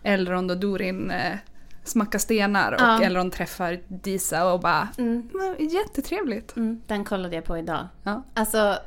[0.02, 1.36] Elrond och Durin eh,
[1.84, 3.02] smackar stenar och Ja.
[3.02, 5.30] Elrond träffar Disa och bara Mm.
[5.34, 6.56] "Men, jättetrevligt.
[6.56, 7.88] Mm, den kollade jag på idag.
[8.02, 8.22] Ja.
[8.34, 8.78] Alltså,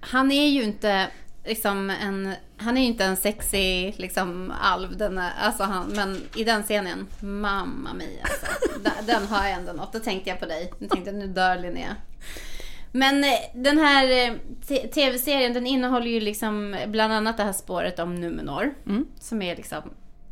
[0.00, 1.06] han är ju inte
[1.44, 6.20] liksom en, han är ju inte en sexig liksom alv, den är, alltså han, men
[6.36, 9.92] i den scenen, mamma mia alltså, den, den har jag ändå något.
[9.92, 10.72] Då tänkte jag på dig.
[10.78, 11.96] Jag tänkte nu dör Linnea.
[12.96, 14.34] Men eh, den här eh,
[14.90, 18.74] tv-serien den innehåller ju liksom bland annat det här spåret om Numenor.
[18.86, 19.06] Mm.
[19.20, 19.82] Som är liksom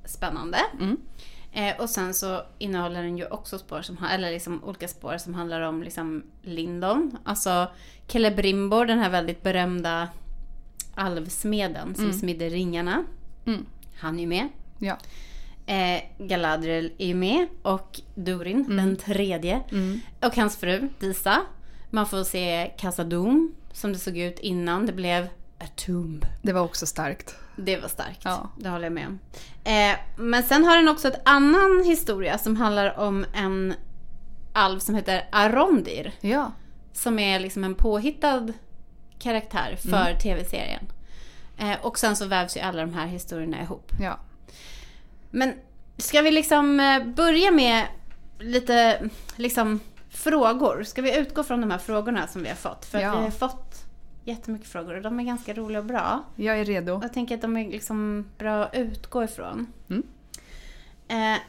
[0.05, 0.59] spännande.
[0.81, 0.97] Mm.
[1.53, 5.35] Eh, och sen så innehåller den ju också spår som, eller liksom olika spår som
[5.35, 7.19] handlar om liksom Lindon.
[7.25, 7.67] Alltså
[8.07, 10.09] Celebrimbor, den här väldigt berömda
[10.95, 13.05] alvsmeden som smidde ringarna.
[13.47, 13.67] Mm.
[13.97, 14.49] Han är ju med.
[14.79, 14.97] Ja.
[15.67, 17.47] Eh, Galadriel är ju med.
[17.63, 19.61] Och Durin, den tredje.
[19.73, 20.01] Mm.
[20.21, 21.41] Och hans fru Disa.
[21.95, 25.29] Man får se Casadum som det såg ut innan det blev
[25.59, 26.27] A Tomb.
[26.43, 27.37] Det var också starkt.
[27.57, 28.21] Det var starkt.
[28.25, 28.51] Ja.
[28.59, 29.19] Det håller jag med om.
[29.65, 33.75] Eh, men sen har den också ett annan historia som handlar om en
[34.53, 36.13] alv som heter Arondir.
[36.21, 36.53] Ja.
[36.93, 38.49] Som är liksom en påhittad
[39.19, 40.87] karaktär för tv-serien.
[41.59, 43.93] Eh, och sen så vävs ju alla de här historierna ihop.
[44.01, 44.19] Ja.
[45.31, 45.55] Men
[45.97, 47.87] ska vi liksom eh, börja med
[48.39, 49.81] lite liksom
[50.13, 50.83] frågor?
[50.83, 52.85] Ska vi utgå från de här frågorna som vi har fått?
[52.85, 53.11] För Ja.
[53.13, 53.85] att vi har fått
[54.25, 56.25] jättemycket frågor och de är ganska roliga och bra.
[56.37, 56.99] Jag är redo.
[57.03, 59.67] Jag tänker att de är liksom bra att utgå ifrån.
[59.91, 60.03] Mm.
[61.09, 61.41] Eh,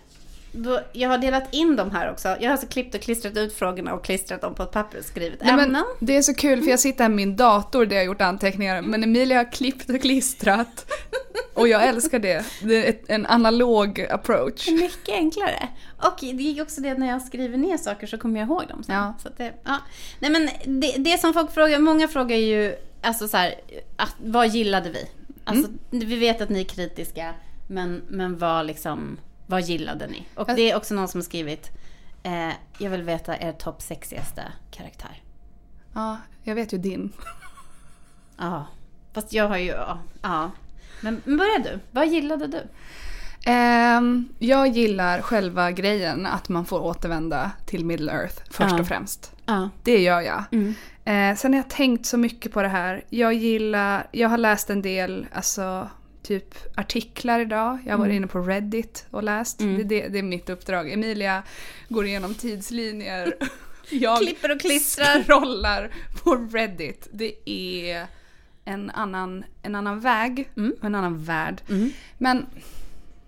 [0.54, 2.28] då, jag har delat in dem här också.
[2.28, 5.06] Jag har alltså klippt och klistrat ut frågorna och klistrat dem på ett papper och
[5.06, 5.84] skrivit Nej, ämnen.
[6.00, 8.22] det är så kul för jag sitter här med min dator där jag har gjort
[8.22, 10.92] anteckningar men Emilia har klippt och klistrat.
[11.54, 12.46] Och jag älskar det.
[12.62, 14.70] Det är ett, en analog approach.
[14.70, 15.68] Mycket enklare.
[15.98, 18.84] Och det är också det när jag skriver ner saker så kommer jag ihåg dem
[18.84, 18.96] sen.
[18.96, 19.14] Ja.
[19.24, 19.78] Så det, ja.
[20.20, 20.50] Nej men
[20.82, 23.56] det, det som folk frågar, många frågar ju alltså så här,
[23.96, 25.10] att, vad gillade vi?
[25.44, 26.08] Alltså, Mm.
[26.08, 27.34] Vi vet att ni är kritiska,
[27.68, 30.26] men, men vad liksom Vad gillade ni?
[30.36, 31.72] Och det är också någon som har skrivit
[32.24, 35.22] eh, Jag vill veta er topp sexigaste karaktär.
[35.94, 37.12] Ja, jag vet ju din.
[38.38, 38.68] Ja,
[39.14, 39.72] fast jag har ju...
[39.72, 40.00] Ja.
[40.22, 40.52] ja.
[41.02, 41.80] Men, men börja du.
[41.92, 42.62] Vad gillade du?
[43.46, 48.80] Ehm, jag gillar själva grejen att man får återvända till Middle Earth först Ja.
[48.80, 49.32] och främst.
[49.46, 49.70] Ja.
[49.84, 50.44] Det gör jag.
[50.52, 50.74] Mm.
[51.06, 53.04] Eh, sen har jag tänkt så mycket på det här.
[53.10, 55.90] Jag gillar, jag har läst en del, alltså
[56.24, 57.80] typ artiklar idag.
[57.86, 59.62] Jag har varit inne på Reddit och läst.
[59.62, 59.78] Mm.
[59.78, 60.92] Det, det, det är mitt uppdrag.
[60.92, 61.44] Emilia
[61.90, 63.34] går igenom tidslinjer.
[63.90, 65.24] Jag Klipper och klistrar.
[65.24, 65.92] scrollar
[66.24, 67.08] på Reddit.
[67.12, 68.06] Det är
[68.66, 70.74] en annan, en annan väg Mm.
[70.80, 71.62] och en annan värld.
[71.70, 71.92] Mm.
[72.18, 72.46] Men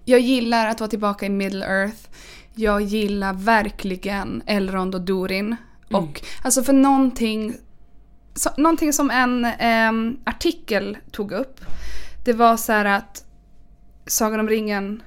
[0.06, 2.10] jag gillar att vara tillbaka i Middle Earth.
[2.56, 5.56] Jag gillar verkligen Elrond och Durin.
[5.92, 7.58] Och alltså för någonting,
[8.36, 11.62] så, någonting som en ehm, artikel tog upp.
[12.26, 13.22] Det var så här att
[14.08, 15.04] Sagan om ringen,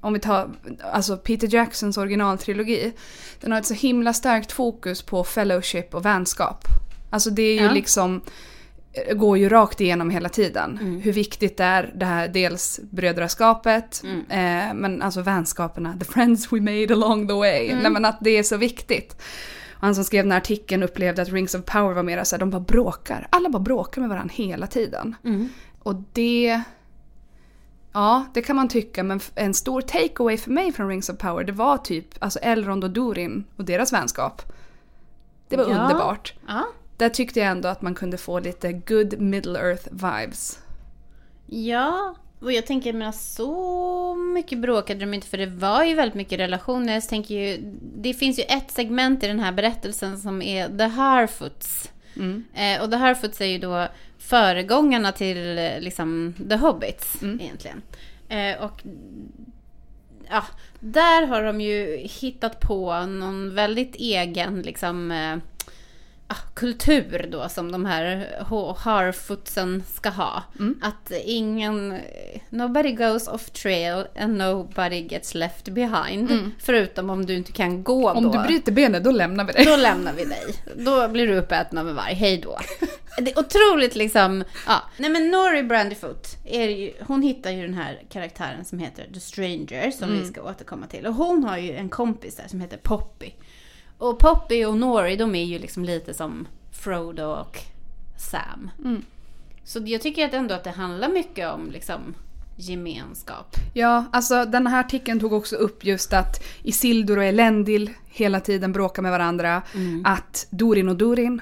[0.00, 0.50] om vi tar
[0.92, 2.92] alltså Peter Jacksons originaltrilogi.
[3.40, 6.64] Den har ett så himla starkt fokus på fellowship och vänskap.
[7.10, 7.72] Alltså det är ju Ja.
[7.72, 8.20] liksom
[8.92, 10.78] eh, går ju rakt igenom hela tiden.
[10.82, 11.00] Mm.
[11.00, 14.20] Hur viktigt det är, det här dels brödraskapet, Mm.
[14.20, 17.68] eh, men alltså vänskaperna, the friends we made along the way.
[17.68, 17.82] Mm.
[17.82, 19.16] Nej, men att det är så viktigt.
[19.74, 22.40] Och han som skrev den här artikeln upplevde att Rings of Power var mer såhär,
[22.40, 23.28] de bara bråkar.
[23.30, 25.14] Alla bara bråkar med varandra hela tiden.
[25.24, 25.48] Mm.
[25.86, 26.62] Och det...
[27.92, 31.44] Ja, det kan man tycka, men en stor takeaway för mig från Rings of Power,
[31.44, 34.42] det var typ alltså Elrond och Durin och deras vänskap.
[35.48, 35.78] Det var Ja.
[35.82, 36.34] underbart.
[36.48, 36.64] Ja.
[36.96, 40.58] Där tyckte jag ändå att man kunde få lite good middle earth vibes.
[41.46, 46.14] Ja, och jag tänker men så mycket bråkade de inte för det var ju väldigt
[46.14, 47.00] mycket relationer.
[47.00, 47.56] Så tänker ju,
[47.96, 51.90] det finns ju ett segment i den här berättelsen som är The Harfoots.
[52.16, 52.44] Mm.
[52.54, 57.82] Eh, och The Harfoots är ju då föregångarna till eh, liksom The Hobbits egentligen.
[58.28, 58.82] Eh, och
[60.30, 60.44] ja,
[60.80, 65.36] där har de ju hittat på någon väldigt egen liksom eh,
[66.54, 68.28] kultur då som de här
[68.78, 70.42] Harfootsen ska ha.
[70.82, 71.98] Att ingen,
[72.50, 76.50] nobody goes off trail and nobody gets left behind.
[76.58, 78.32] Förutom om du inte kan gå Om då.
[78.32, 79.64] du bryter benet, då lämnar vi dig.
[79.64, 80.44] Då lämnar vi dig.
[80.76, 82.14] Då blir du uppäten av en varg.
[82.14, 82.58] Hej då.
[83.18, 84.44] Det är otroligt liksom...
[84.66, 84.82] Ja.
[84.96, 89.20] Nej men Nori Brandyfoot, är ju, hon hittar ju den här karaktären som heter The
[89.20, 91.06] Stranger, som vi ska återkomma till.
[91.06, 93.30] Och hon har ju en kompis där som heter Poppy.
[93.98, 97.58] Och Poppy och Nori, de är ju liksom lite som Frodo och
[98.18, 98.70] Sam.
[98.84, 99.02] Mm.
[99.64, 102.14] Så jag tycker att ändå att det handlar mycket om liksom
[102.56, 103.56] gemenskap.
[103.74, 108.72] Ja, alltså den här artikeln tog också upp just att Isildur och Elendil hela tiden
[108.72, 109.62] bråkar med varandra.
[110.04, 111.40] Att Durin och Durin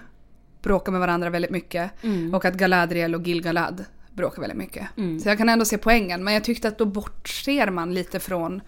[0.63, 1.91] bråkar med varandra väldigt mycket.
[2.33, 4.87] Och att Galadriel och Gilgalad bråkar väldigt mycket.
[5.23, 6.25] Så jag kan ändå se poängen.
[6.25, 8.61] Men jag tyckte att då bortser man lite från...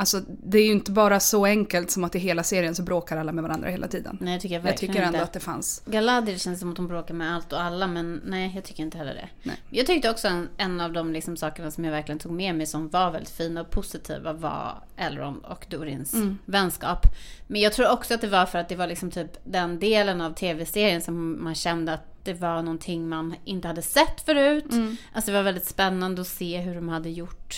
[0.00, 3.16] Alltså det är ju inte bara så enkelt som att i hela serien så bråkar
[3.16, 4.18] alla med varandra hela tiden.
[4.20, 5.24] Nej, jag tycker Jag verkligen tycker ändå inte.
[5.24, 5.82] att det fanns...
[5.86, 8.98] Galadriel känns som att hon bråkar med allt och alla, men nej, jag tycker inte
[8.98, 9.28] heller det.
[9.42, 9.56] Nej.
[9.70, 12.66] Jag tyckte också en, en av de liksom sakerna som jag verkligen tog med mig
[12.66, 16.38] som var väldigt fina och positiva var Elrond och Dorins Mm.
[16.44, 17.06] vänskap.
[17.46, 20.20] Men jag tror också att det var för att det var liksom typ den delen
[20.20, 24.72] av tv-serien som man kände att det var någonting man inte hade sett förut.
[24.72, 24.96] Mm.
[25.12, 27.54] Alltså det var väldigt spännande att se hur de hade gjort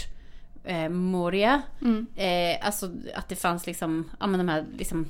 [0.65, 1.63] eh, Moria.
[1.83, 2.07] Mm.
[2.17, 5.09] Eh, alltså att det fanns liksom, ja men de här liksom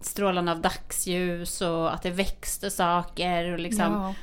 [0.00, 4.14] strålarna av dagsljus och att det växte saker och liksom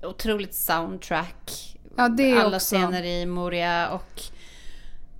[0.00, 0.08] Ja.
[0.08, 1.76] otroligt soundtrack.
[1.96, 2.58] Ja, Alla också...
[2.76, 4.20] scener i Moria och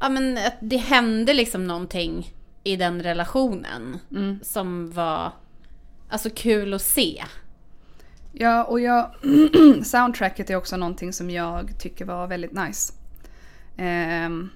[0.00, 2.32] ja men att det hände liksom någonting
[2.64, 4.38] i den relationen Mm.
[4.42, 5.32] som var
[6.08, 7.24] alltså kul att se.
[8.32, 9.10] Ja, och jag...
[9.84, 12.92] soundtracket är också någonting som jag tycker var väldigt nice.
[13.76, 14.50] Ehm,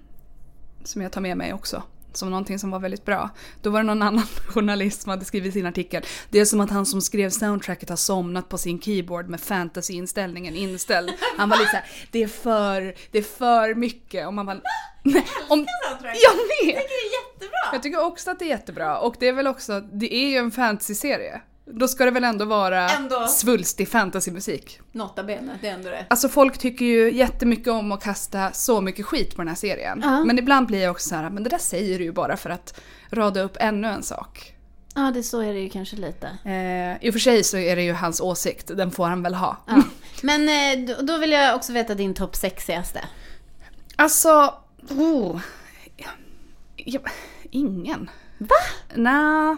[0.84, 1.82] som jag tar med mig också.
[2.12, 3.30] Som någonting som var väldigt bra.
[3.62, 6.02] Då var det någon annan journalist som hade skrivit sin artikel.
[6.30, 10.54] Det är som att han som skrev soundtracket har somnat på sin keyboard med fantasyinställningen
[10.54, 11.12] inställd.
[11.36, 14.26] Han var lite såhär, det är för, det är för mycket.
[14.26, 14.60] Och man bara,
[15.02, 15.26] nej.
[15.48, 16.74] Om, jag med!
[16.74, 17.72] det är jättebra!
[17.72, 18.98] Jag tycker också att det är jättebra.
[18.98, 21.40] Och det är väl också, det är ju en fantasyserie.
[21.72, 23.26] Då ska det väl ändå vara Ändå.
[23.26, 24.80] svulstig fantasymusik.
[24.92, 26.06] Nota bene, det är ändå det.
[26.10, 30.00] Alltså folk tycker ju jättemycket om att kasta så mycket skit på den här serien.
[30.04, 30.24] Ja.
[30.24, 32.50] Men ibland blir jag också så här, men det där säger du ju bara för
[32.50, 32.80] att
[33.10, 34.54] rada upp ännu en sak.
[34.94, 36.26] Ja, det så är det ju kanske lite.
[36.44, 39.34] Eh, I och för sig så är det ju hans åsikt, den får han väl
[39.34, 39.56] ha.
[39.66, 39.82] Ja.
[40.22, 43.00] Men eh, då- vill jag också veta din topp sexigaste.
[43.96, 44.54] Alltså,
[44.90, 45.40] oh,
[46.76, 47.00] ja,
[47.50, 48.10] ingen.
[48.38, 48.56] Va?
[48.96, 49.56] Nja.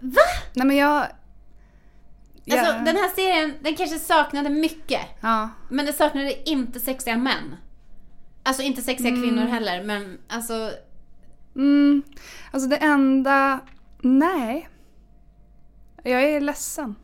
[0.00, 0.20] Va?
[0.54, 1.06] Nej men jag...
[2.50, 5.00] Alltså jag- den här serien, den kanske saknade mycket.
[5.20, 5.48] Ja.
[5.68, 7.56] Men det saknade inte sexiga män.
[8.42, 10.70] Alltså inte sexiga kvinnor heller, men alltså...
[11.56, 12.02] Mm,
[12.50, 13.60] alltså det enda...
[14.00, 14.68] Nej.
[16.02, 16.94] Jag är ledsen.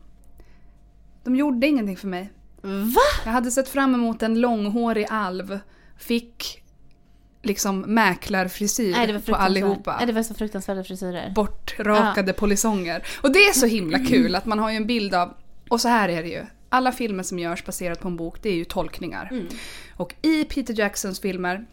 [1.23, 2.31] De gjorde ingenting för mig.
[2.61, 3.01] Va?
[3.25, 5.59] Jag hade sett fram emot en långhårig alv.
[5.97, 6.63] Fick
[7.43, 9.95] liksom mäklarfrisyr Nej, på allihopa.
[9.97, 11.31] Nej, det var så fruktansvärda frisyrer.
[11.35, 13.03] Bortrakade polisonger.
[13.21, 15.33] Och det är så himla kul att man har ju en bild av...
[15.69, 16.45] Och så här är det ju.
[16.69, 19.27] Alla filmer som görs baserat på en bok, det är ju tolkningar.
[19.31, 19.47] Mm.
[19.95, 21.65] Och i Peter Jacksons filmer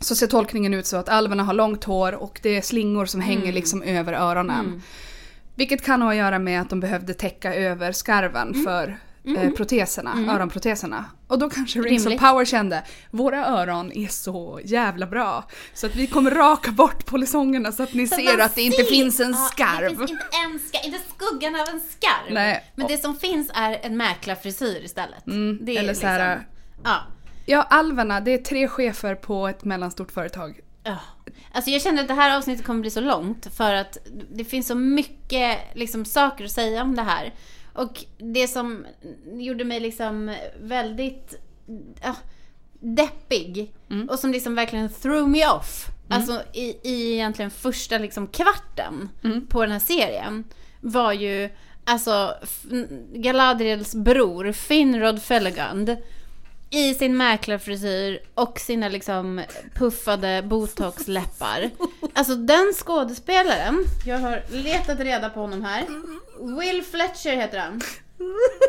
[0.00, 3.20] så ser tolkningen ut så att alverna har långt hår och det är slingor som
[3.20, 3.28] Mm.
[3.38, 4.82] hänger liksom över öronen.
[5.54, 8.64] Vilket kan ha att göra med att de behövde täcka över skarven Mm.
[8.64, 8.98] för
[9.36, 11.04] eh, proteserna, öronproteserna.
[11.26, 12.22] Och då kanske Rings Rimligt.
[12.22, 15.44] of Power kände, våra öron är så jävla bra.
[15.74, 18.76] Så att vi kommer raka bort polisongerna så att ni Så ser att det inte
[18.76, 19.90] ser- finns en Ja, skarv.
[19.90, 22.34] Det finns inte en skarv, inte skuggan av en skarv.
[22.34, 22.72] Nej.
[22.74, 25.22] Men det som finns är en mäklarfrisyr istället.
[25.24, 26.52] det är Mm, eller så här- liksom,
[26.84, 26.96] ja.
[27.46, 30.60] Ja, alverna, det är tre chefer på ett mellanstort företag.
[30.84, 30.96] Ja.
[31.52, 33.98] Alltså jag känner att det här avsnittet kommer bli så långt för att
[34.32, 37.34] det finns så mycket liksom, saker att säga om det här.
[37.78, 38.86] Och det som
[39.32, 41.34] gjorde mig liksom väldigt
[42.02, 42.16] ja,
[42.80, 43.74] deppig
[44.08, 45.86] och som liksom verkligen threw me off.
[46.08, 49.08] Alltså i, i egentligen första liksom kvarten
[49.48, 50.44] på den här serien
[50.80, 51.50] var ju
[51.84, 52.34] alltså
[53.14, 55.96] Galadriels bror Finrod Felagund
[56.70, 59.42] i sin mäklarfrisyr och sina liksom
[59.74, 61.70] puffade botoxläppar.
[62.12, 65.86] Alltså den skådespelaren, jag har letat reda på honom här.
[66.60, 67.80] Will Fletcher heter han.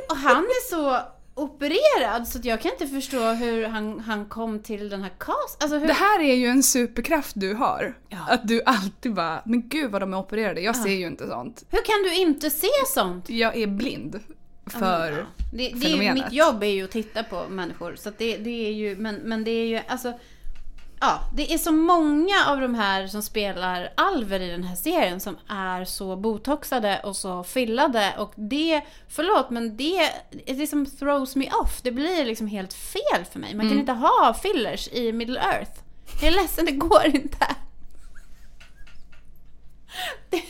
[0.09, 0.99] Och han är så
[1.35, 5.63] opererad så att jag kan inte förstå hur han, han kom till den här cast.
[5.63, 5.87] Alltså hur...
[5.87, 7.97] Det här är ju en superkraft du har.
[8.09, 8.17] Ja.
[8.29, 11.65] Att du alltid bara, men gud vad de är opererade, jag ser ju inte sånt.
[11.69, 13.29] Hur kan du inte se sånt?
[13.29, 14.19] Jag är blind
[14.69, 15.11] för...
[15.11, 15.25] Ja.
[15.51, 16.13] Det, det är ju, fenomenet.
[16.23, 17.95] mitt jobb är ju att titta på människor.
[17.95, 20.13] Så det, det är ju, men, men det är ju alltså...
[21.01, 25.19] Ja, det är så många av de här som spelar alver i den här serien
[25.19, 30.09] som är så botoxade och så fillade och det, förlåt men det,
[30.45, 31.81] det liksom throws me off.
[31.81, 33.55] Det blir liksom helt fel för mig.
[33.55, 33.71] Man Mm.
[33.71, 35.71] kan inte ha fillers i Middle Earth.
[36.21, 37.37] Jag är ledsen, det går inte.
[40.29, 40.41] Det,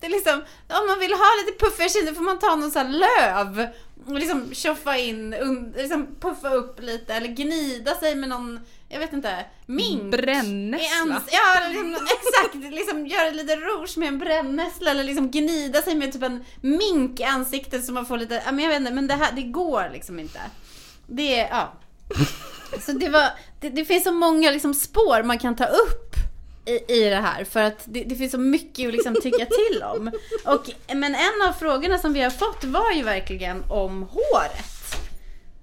[0.00, 2.86] det är liksom, om man vill ha lite puffiga kinder får man ta någon sån
[2.86, 3.68] här löv
[4.06, 8.98] och liksom tjoffa in, un, liksom puffa upp lite eller gnida sig med någon, jag
[8.98, 10.12] vet inte, mink.
[10.12, 11.22] Brännässla.
[11.30, 12.74] Ja, liksom, exakt.
[12.74, 17.20] Liksom göra lite rouge med en brännässla eller liksom gnida sig med typ en mink
[17.20, 19.42] i ansiktet så man får lite, ja men jag vet inte, men det här, det
[19.42, 20.40] går liksom inte.
[21.06, 21.72] Det ja.
[22.80, 26.09] Så det var, det, det finns så många liksom spår man kan ta upp
[26.64, 29.82] i, i det här för att det, det finns så mycket att liksom tycka till
[29.82, 30.10] om.
[30.46, 34.66] Och, men en av frågorna som vi har fått var ju verkligen om håret.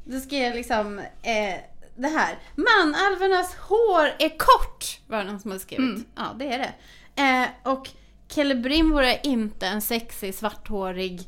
[0.06, 1.56] Då ska jag liksom, eh,
[1.96, 2.38] det här.
[2.56, 6.08] Manalvernas hår är kort, var det någon som hade skrivit.
[6.16, 6.74] Ja, det är det.
[7.22, 7.90] Eh, och
[8.28, 11.28] Celebrimbor är inte en sexig svarthårig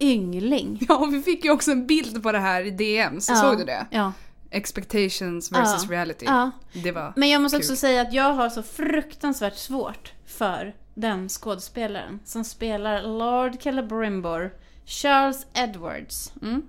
[0.00, 0.86] yngling.
[0.88, 3.36] Ja, och vi fick ju också en bild på det här i DM, så Ja,
[3.36, 3.86] såg du det?
[3.90, 4.12] Ja.
[4.54, 5.90] Expectations versus Ja.
[5.90, 6.26] reality.
[6.26, 6.50] ja.
[6.72, 7.12] Det var...
[7.16, 7.62] Men jag måste Kul.
[7.64, 14.54] också säga att jag har så fruktansvärt svårt för den skådespelaren som spelar Lord Celebrimbor,
[14.86, 16.32] Charles Edwards.
[16.42, 16.62] Mm.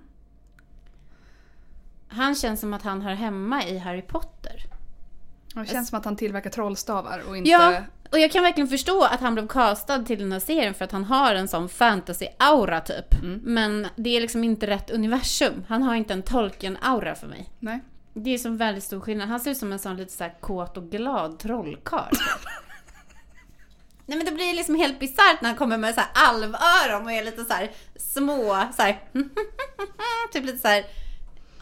[2.08, 4.62] Han känns som att han hör hemma i Harry Potter.
[5.54, 7.50] Det känns som att han tillverkar trollstavar och inte...
[7.50, 10.84] Ja, och jag kan verkligen förstå att han blev castad till den här serien för
[10.84, 13.22] att han har en sån fantasy-aura typ.
[13.42, 15.64] Men det är liksom inte rätt universum.
[15.68, 17.50] Han har inte en Tolkien-aura för mig.
[17.58, 17.80] Nej.
[18.14, 19.28] Det är som väldigt stor skillnad.
[19.28, 22.14] Han ser ut som en sån lite så här kåt och glad trollkarl.
[24.06, 27.12] Nej men det blir liksom helt bisarrt när han kommer med så här alvöron och
[27.12, 29.00] är lite så här små, så här,
[30.32, 30.84] typ lite så här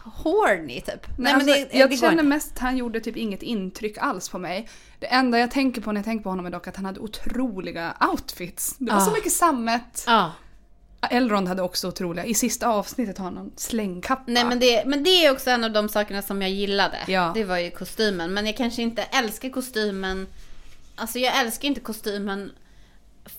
[0.05, 1.07] horny typ.
[1.19, 4.29] Nej, alltså, det, jag det går känner mest att han gjorde typ inget intryck alls
[4.29, 4.69] på mig.
[4.99, 7.01] Det enda jag tänker på när jag tänker på honom är dock att han hade
[7.01, 8.75] otroliga outfits.
[8.79, 9.15] Det var så Ah.
[9.15, 10.05] mycket sammet.
[10.07, 10.33] Ja.
[11.11, 12.25] Elrond hade också otroliga.
[12.25, 14.23] I sista avsnittet har han någon slängkappa.
[14.27, 16.99] Nej men det, men det är också en av de sakerna som jag gillade.
[17.07, 17.31] Ja.
[17.35, 18.35] Det var ju kostymen.
[18.35, 20.27] Men jag kanske inte älskar kostymen.
[20.97, 22.53] Alltså jag älskar inte kostymen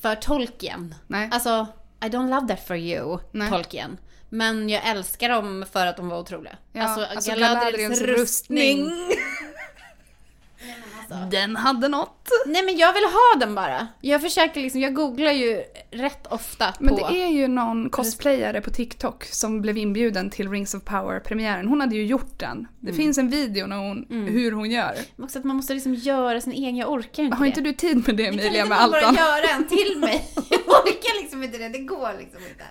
[0.01, 0.95] för Tolkien.
[1.07, 1.29] Nej.
[1.31, 1.67] Alltså,
[2.01, 3.49] I don't love that for you, Nej.
[3.49, 3.97] Tolkien.
[4.29, 6.57] Men jag älskar dem för att de var otroliga.
[6.73, 8.83] Ja, alltså, alltså Galadriels Galadriels rustning.
[8.83, 9.17] rustning.
[11.11, 11.29] Alltså.
[11.29, 12.29] Den hade något.
[12.45, 13.87] Nej men jag vill ha den bara.
[14.01, 16.83] Jag försöker liksom, jag googlar ju rätt ofta på...
[16.83, 21.67] Men det är ju någon cosplayare på TikTok som blev inbjuden till Rings of Power-premiären.
[21.67, 22.67] Hon hade ju gjort den.
[22.79, 22.97] Det Mm.
[22.97, 24.95] finns en video när hon, hur hon gör.
[25.15, 27.47] Men också att man måste liksom göra sin egen, jag orkar inte Har det.
[27.47, 29.15] inte du tid med det Kan Emilia inte med någon bara Altan?
[29.15, 30.29] göra en till mig?
[30.49, 32.63] Jag orkar liksom inte det, det går liksom inte.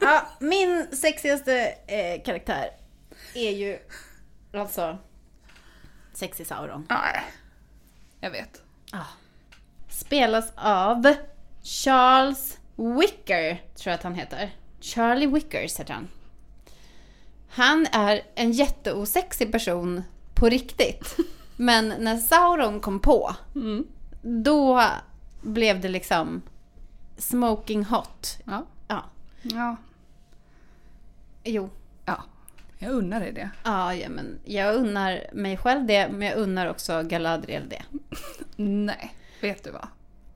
[0.00, 1.54] Ja, min sexigaste
[1.86, 2.64] eh, karaktär
[3.34, 3.78] är ju
[4.54, 4.98] alltså
[6.14, 6.86] Sexy Sauron.
[6.90, 7.24] Nej.
[8.20, 8.62] Jag vet.
[9.88, 11.14] Spelas av
[11.62, 14.50] Charles Wicker, tror jag att han heter.
[14.80, 16.08] Charlie Wickers heter han.
[17.48, 20.02] Han är en jätteosexig person
[20.34, 21.16] på riktigt.
[21.56, 23.34] Men när Sauron kom på,
[24.22, 24.82] då
[25.42, 26.42] blev det liksom
[27.16, 28.38] smoking hot.
[28.44, 28.66] Ja.
[28.88, 29.04] Ja,
[29.42, 29.76] Ja.
[31.44, 31.70] jo.
[32.04, 32.22] Ja.
[32.78, 33.50] Jag unnar dig det.
[33.64, 37.82] Ja, ja, men jag unnar mig själv det, men jag unnar också Galadriel det.
[38.56, 39.14] Nej.
[39.40, 39.86] Vet du vad?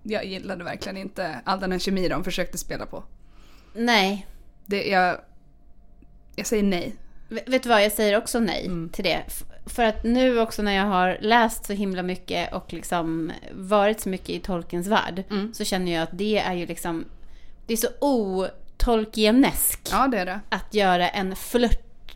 [0.03, 3.05] Jag gillade verkligen inte all den här kemi de försökte spela på.
[3.74, 4.26] Nej,
[4.66, 5.16] Det, jag,
[6.36, 6.95] jag säger nej.
[7.28, 9.22] V- Vet du vad, jag säger också nej till det.
[9.26, 14.01] F- För att nu också när jag har läst så himla mycket och liksom varit
[14.01, 17.05] så mycket i Tolkiens värld så känner jag att det är ju liksom,
[17.66, 20.41] det är så otolkienesk Ja, det är det.
[20.49, 21.36] att göra en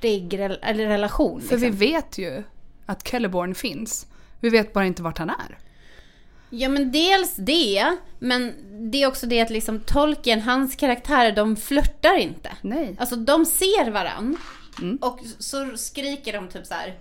[0.04, 1.40] flörtig rel- eller relation.
[1.40, 1.60] För liksom.
[1.78, 2.42] vi vet ju
[2.86, 4.06] att Celeborn finns.
[4.40, 5.58] Vi vet bara inte vart han är.
[6.50, 8.52] Ja men dels det, men
[8.90, 12.50] det är också det att liksom Tolkien, hans karaktärer, de flörtar inte.
[12.62, 12.96] Nej.
[12.98, 14.36] Alltså de ser varann
[14.82, 14.96] Mm.
[15.02, 16.94] och så skriker de typ så här.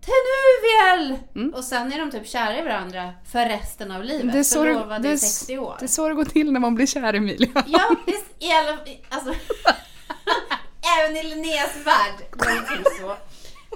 [0.00, 1.18] Tenuviel!
[1.34, 1.54] Mm.
[1.54, 4.32] Och sen är de typ kära i varandra för resten av livet.
[4.32, 5.76] Det är, så det, det, är, i 60 år.
[5.78, 7.48] det är så det går till när man blir kär Emilia.
[7.66, 8.78] Ja, det är i alla
[9.08, 9.34] alltså,
[11.00, 13.16] Även i Linneas värld går det till så.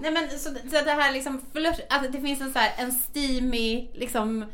[0.01, 2.93] Nej men så, så det här liksom flört, att det finns en så här, en
[2.93, 4.45] steamy, liksom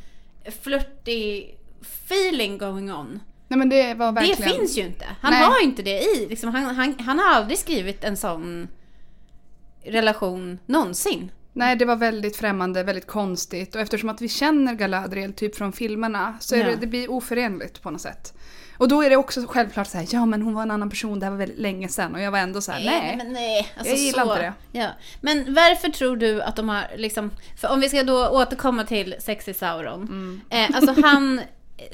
[0.63, 3.21] flörtig feeling going on.
[3.49, 4.51] Nej men det var verkligen...
[4.51, 5.07] Det finns ju inte.
[5.21, 5.43] Han Nej.
[5.43, 6.27] har ju inte det i.
[6.29, 8.69] Liksom, han, han, han har aldrig skrivit en sån
[9.85, 11.33] relation någonsin.
[11.53, 13.75] Nej, det var väldigt främmande, väldigt konstigt.
[13.75, 16.67] Och eftersom att vi känner Galadriel typ från filmerna så är Ja.
[16.67, 18.35] det, det blir oförenligt på något sätt.
[18.79, 21.19] Och då är det också självklart så här, ja men hon var en annan person,
[21.19, 22.15] det här var väldigt länge sedan.
[22.15, 23.15] Och jag var ändå så här, nej.
[23.17, 23.69] men nej.
[23.77, 24.79] Alltså Jag gillar så, inte det.
[24.79, 24.89] Ja.
[25.21, 29.15] Men varför tror du att de har liksom, för om vi ska då återkomma till
[29.19, 30.03] Sexy Sauron.
[30.03, 30.41] Mm.
[30.51, 31.41] Eh, alltså han,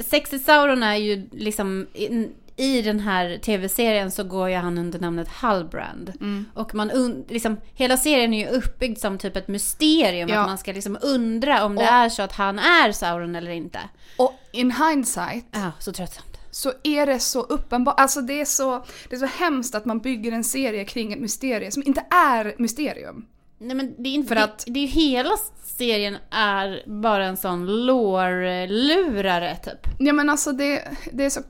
[0.00, 4.98] Sexy Sauron är ju liksom, i, i den här tv-serien så går ju han under
[4.98, 6.12] namnet Halbrand.
[6.20, 6.44] Mm.
[6.54, 10.28] Och man und, liksom, hela serien är ju uppbyggd som typ ett mysterium.
[10.28, 10.40] Ja.
[10.40, 13.50] Att man ska liksom undra om det Och- är så att han är Sauron eller
[13.50, 13.78] inte.
[14.16, 16.27] Och in hindsight Ja, så tröttsamt.
[16.58, 19.98] Så är det så uppenbart, alltså det är så, det är så hemskt att man
[19.98, 23.26] bygger en serie kring ett mysterium som inte är mysterium.
[23.58, 25.30] Nej men det är inte, För att- det är ju hela
[25.64, 29.86] serien är bara en sån lore-lurare typ.
[29.98, 31.40] Ja men alltså det, det är så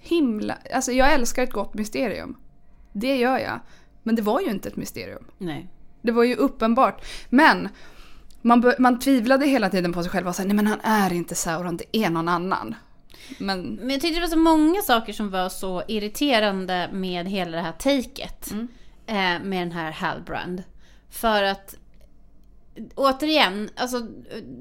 [0.00, 2.36] himla, alltså jag älskar ett gott mysterium.
[2.92, 3.60] Det gör jag.
[4.02, 5.24] Men det var ju inte ett mysterium.
[5.38, 5.68] Nej.
[6.02, 7.04] Det var ju uppenbart.
[7.30, 7.68] Men
[8.42, 11.34] man, man tvivlade hela tiden på sig själv och sa nej men han är inte
[11.34, 12.74] Sauron, det är någon annan.
[13.38, 17.56] Men Men jag tyckte det var så många saker som var så irriterande med hela
[17.56, 18.50] det här taket.
[19.06, 20.62] Eh, med den här Halbrand.
[21.10, 21.74] För att
[22.94, 24.00] återigen, alltså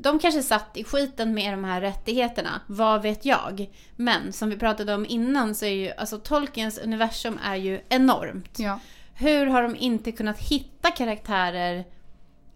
[0.01, 3.69] de kanske satt i skiten med de här rättigheterna, vad vet jag.
[3.95, 8.59] Men som vi pratade om innan så är ju, alltså Tolkiens universum är ju enormt.
[8.59, 8.79] ja.
[9.17, 11.85] Hur har de inte kunnat hitta karaktärer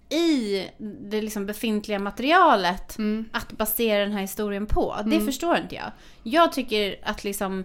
[0.10, 0.68] i
[1.02, 2.98] det liksom befintliga materialet
[3.32, 4.96] att basera den här historien på?
[5.06, 5.92] Det förstår inte jag.
[6.24, 7.64] Jag tycker att liksom,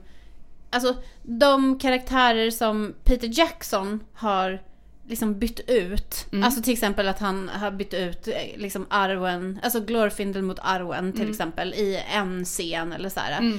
[0.70, 4.62] alltså de karaktärer som Peter Jackson har
[5.08, 6.26] liksom bytt ut.
[6.44, 11.12] Alltså till exempel att han har bytt ut eh, liksom Arwen, alltså Glorfindel mot Arwen
[11.12, 13.38] till exempel i en scen eller så här.
[13.38, 13.58] Mm.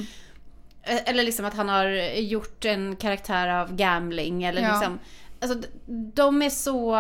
[0.84, 1.88] Eh, Eller liksom att han har
[2.20, 4.72] gjort en karaktär av Gamling eller Ja.
[4.76, 5.00] liksom.
[5.40, 5.70] Alltså
[6.14, 6.96] de är så...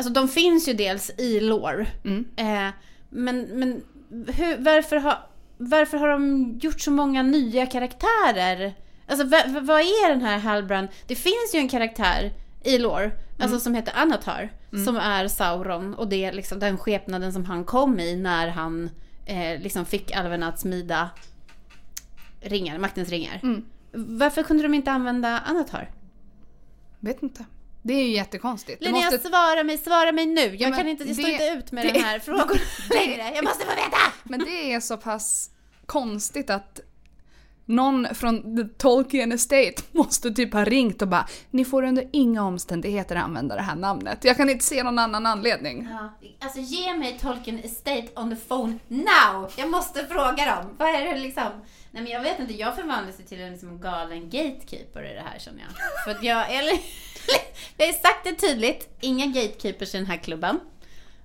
[0.00, 1.86] Alltså de finns ju dels i lore.
[2.04, 2.24] Mm.
[2.36, 2.72] Eh,
[3.10, 3.82] men men
[4.26, 5.18] hur, varför, har,
[5.58, 8.74] varför har de gjort så många nya karaktärer?
[9.06, 10.88] Alltså va- va- vad är den här Halbrand?
[11.06, 12.32] Det finns ju en karaktär
[12.64, 14.52] i lore, alltså som heter Anatar.
[14.84, 18.90] Som är Sauron och det är liksom den skepnaden som han kom i när han
[19.26, 21.10] eh, liksom fick alverna att smida
[22.40, 23.40] ringar, maktens ringar.
[23.42, 23.64] Mm.
[23.92, 25.90] Varför kunde de inte använda Anatar?
[27.00, 27.44] Vet inte.
[27.82, 28.82] Det är ju jättekonstigt.
[28.84, 30.40] Linnea, måste- svara mig, svara mig nu.
[30.56, 32.48] Jag men kan inte, jag står det- inte ut med det- den här frågan
[32.90, 33.32] längre.
[33.34, 33.96] Jag måste få veta!
[34.22, 35.50] Men det är så pass
[35.86, 36.80] konstigt att
[37.70, 42.44] någon från the Tolkien Estate måste typ ha ringt och bara Ni får under inga
[42.44, 44.18] omständigheter använda det här namnet.
[44.24, 45.88] Jag kan inte se någon annan anledning.
[45.90, 49.52] Ja, alltså ge mig Tolkien Estate on the phone now!
[49.56, 50.76] Jag måste fråga dem.
[50.78, 51.50] Vad är det liksom?
[51.90, 55.38] Nej men jag vet inte, jag förvandlas till en liksom galen gatekeeper i det här
[55.38, 56.04] känner jag.
[56.04, 56.72] För att jag, eller,
[57.76, 60.60] jag har sagt det tydligt, inga gatekeepers i den här klubben.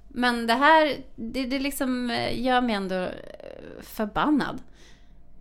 [0.08, 3.10] Men det här, det, det liksom eh, gör mig ändå eh,
[3.82, 4.62] förbannad.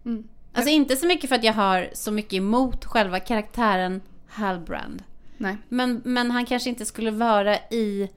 [0.05, 0.29] Mm.
[0.55, 5.03] Alltså inte så mycket för att jag har så mycket emot själva karaktären Halbrand.
[5.37, 5.57] Nej.
[5.69, 8.09] Men, men han kanske inte skulle vara i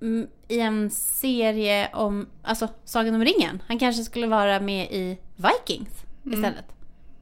[0.00, 3.62] mm, i en serie om, alltså Sagan om ringen.
[3.66, 6.64] Han kanske skulle vara med i Vikings istället.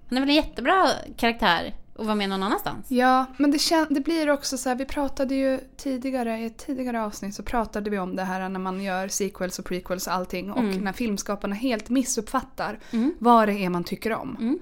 [0.08, 2.90] Han är väl en jättebra karaktär att vara med någon annanstans.
[2.90, 6.58] Ja, men det, kän- det blir också så här, vi pratade ju tidigare, i ett
[6.58, 10.12] tidigare avsnitt så pratade vi om det här när man gör sequels och prequels och
[10.12, 13.14] allting och när filmskaparna helt missuppfattar Mm.
[13.18, 14.36] vad det är man tycker om.
[14.40, 14.58] Mm.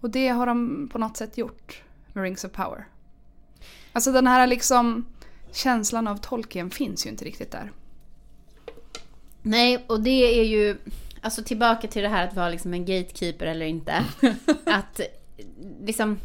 [0.00, 2.86] Och det har de på något sätt gjort med Rings of Power.
[3.92, 5.06] Alltså den här liksom
[5.52, 7.72] känslan av Tolkien finns ju inte riktigt där.
[9.42, 10.76] Nej, och det är ju,
[11.20, 14.04] alltså tillbaka till det här att vara liksom en gatekeeper eller inte.
[14.64, 15.00] att
[15.84, 16.18] liksom,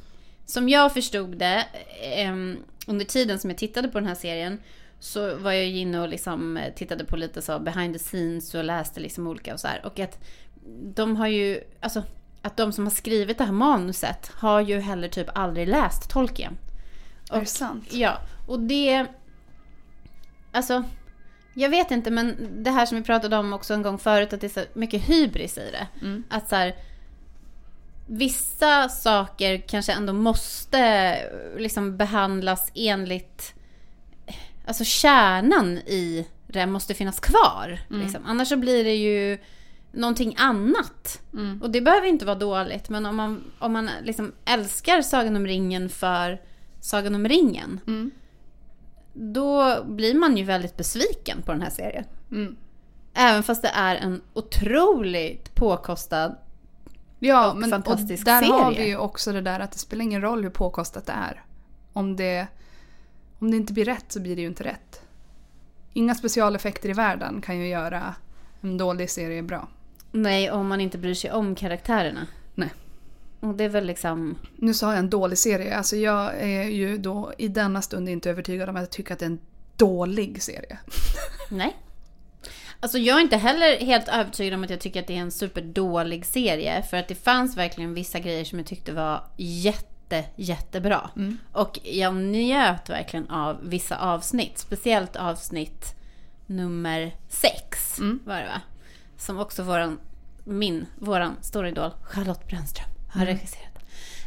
[0.46, 1.66] som jag förstod det,
[2.02, 4.60] em, under tiden som jag tittade på den här serien,
[5.00, 9.00] så var jag inne och liksom tittade på lite så behind the scenes och läste
[9.00, 9.86] liksom olika och så här.
[9.86, 10.20] Och att
[10.96, 12.04] de har ju, alltså
[12.42, 16.58] att de som har skrivit det här manuset har ju heller typ aldrig läst Tolkien.
[17.32, 17.94] är det sant?
[17.94, 18.18] Ja,
[18.48, 19.06] och det...
[20.52, 20.84] Alltså,
[21.54, 24.42] jag vet inte, men det här som vi pratade om också en gång förut, att
[24.42, 25.88] det är så mycket hybris i det.
[26.02, 26.24] Mm.
[26.30, 26.76] Att så här,
[28.06, 31.16] vissa saker kanske ändå måste
[31.58, 33.54] liksom behandlas enligt...
[34.68, 37.80] Alltså kärnan i det måste finnas kvar.
[37.90, 38.22] Liksom.
[38.26, 39.38] Annars så blir det ju
[39.92, 41.22] någonting annat.
[41.34, 41.62] Mm.
[41.62, 45.48] Och det behöver inte vara dåligt, men om man, om man liksom älskar Sagan om
[45.48, 46.42] ringen för
[46.80, 48.12] Sagan om ringen, Mm.
[49.14, 52.06] då blir man ju väldigt besviken på den här serien.
[52.32, 52.56] Mm.
[53.14, 56.36] Även fast det är en otroligt påkostad...
[57.28, 58.84] Ja, Och men och fantastisk där har serie.
[58.84, 61.44] vi ju också det där att det spelar ingen roll hur påkostat det är.
[61.94, 62.48] Om det,
[63.40, 65.02] om det inte blir rätt så blir det ju inte rätt.
[65.94, 68.16] Inga specialeffekter i världen kan ju göra
[68.62, 69.68] en dålig serie bra.
[70.12, 72.28] Nej, om man inte bryr sig om karaktärerna.
[72.56, 72.74] Nej.
[73.40, 74.38] Och det är väl liksom...
[74.56, 75.78] Nu sa jag en dålig serie.
[75.78, 79.20] Alltså jag är ju då i denna stund inte övertygad om att jag tycker att
[79.20, 79.40] det är en
[79.76, 80.78] dålig serie.
[81.50, 81.76] Nej.
[82.86, 85.32] Alltså jag är inte heller helt övertygad om att jag tycker att det är en
[85.32, 86.84] superdålig serie.
[86.84, 91.10] För att det fanns verkligen vissa grejer som jag tyckte var jätte, jättebra.
[91.52, 94.58] Och jag njöt verkligen av vissa avsnitt.
[94.58, 95.96] Speciellt avsnitt
[96.46, 98.62] nummer sex var det va?
[99.18, 100.00] Som också våran,
[100.44, 103.80] min, våran stora idol Charlotte Brännström har regisserat.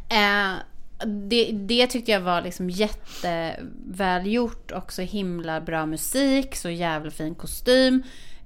[0.09, 0.53] Eh,
[1.07, 7.35] det, det tyckte jag var liksom jättevälgjort och så himla bra musik, så jävla fin
[7.35, 8.03] kostym.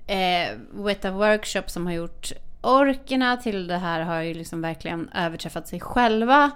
[0.06, 5.68] Eh, Weta Workshop som har gjort orkerna till det här har ju liksom verkligen överträffat
[5.68, 6.50] sig själva.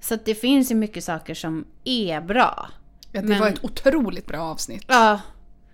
[0.00, 2.68] Så att det finns ju mycket saker som är bra.
[3.12, 4.84] Ja, det Men- var ett otroligt bra avsnitt.
[4.88, 5.20] Ja,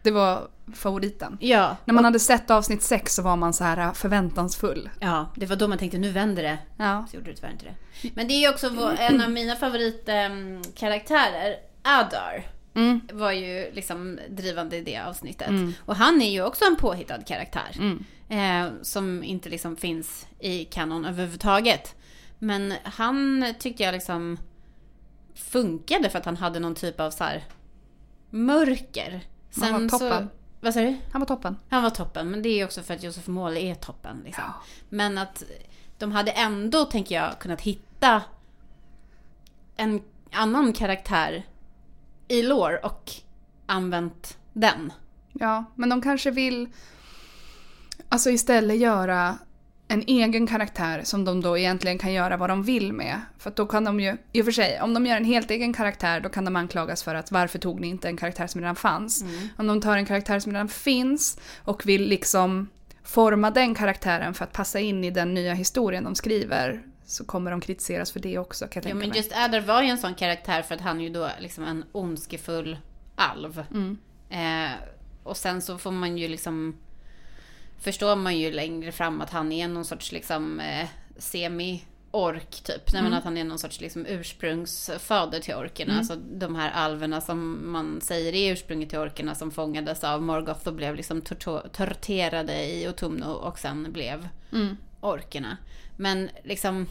[0.03, 1.39] Det var favoriten.
[1.41, 1.77] ja.
[1.85, 4.91] När man hade sett avsnitt sex så var man så här förväntansfull.
[5.01, 6.59] Ja, det var då man tänkte nu vänder det.
[6.77, 7.07] Ja.
[7.11, 7.75] Så gjorde det tyvärr inte det.
[8.15, 8.67] Men det är ju också
[8.99, 12.47] en av mina favoritkaraktärer, Adar.
[12.77, 13.01] Mm.
[13.13, 15.51] Var ju liksom drivande i det avsnittet.
[15.85, 17.77] Och han är ju också en påhittad karaktär.
[17.79, 18.05] Mm.
[18.29, 21.95] Eh, som inte liksom finns i kanon överhuvudtaget.
[22.39, 24.39] Men han tyckte jag liksom
[25.35, 27.45] funkade för att han hade någon typ av så här
[28.31, 29.21] mörker.
[29.61, 30.23] Han var toppen.
[30.23, 30.29] Så,
[30.61, 30.97] vad sa du?
[31.13, 31.57] Han var toppen.
[31.69, 34.23] Han var toppen, men det är också för att Josef Måle är toppen.
[34.25, 34.45] Liksom.
[34.47, 34.63] Ja.
[34.89, 35.43] Men att
[35.99, 38.23] de hade ändå, tänker jag, kunnat hitta
[39.77, 40.03] en
[40.33, 41.47] annan karaktär
[42.29, 43.11] i lore och
[43.67, 44.93] använt den.
[45.33, 46.69] Ja, men de kanske vill
[48.09, 49.39] alltså istället göra
[49.89, 53.21] en egen karaktär som de då egentligen kan göra vad de vill med.
[53.39, 55.73] För då kan de ju, i och för sig, om de gör en helt egen
[55.73, 58.77] karaktär då kan de anklagas för att varför tog ni inte en karaktär som redan
[58.77, 59.25] fanns?
[59.57, 62.69] Om de tar en karaktär som redan finns och vill liksom
[63.03, 67.51] forma den karaktären för att passa in i den nya historien de skriver så kommer
[67.51, 69.19] de kritiseras för det också kan jag Ja, tänka men mig.
[69.19, 71.85] just Adar var ju en sån karaktär för att han är ju då liksom en
[71.93, 72.79] ondskefull
[73.17, 73.65] alv.
[73.71, 73.99] Mm.
[74.31, 74.73] Eh,
[75.23, 76.77] och sen så får man ju liksom
[77.79, 80.89] förstår man ju längre fram att han är någon sorts liksom eh,
[81.19, 82.93] semi-ork typ.
[82.93, 85.99] Nej, men att han är någon sorts liksom ursprungsfader till orkerna.
[85.99, 90.69] Alltså de här alverna som man säger är ursprunget till orkerna som fångades av Morgoth
[90.69, 91.21] och blev liksom
[91.73, 94.77] torterade i Otumno och sen blev Mm.
[95.01, 95.57] Orkerna.
[95.97, 96.87] Men liksom,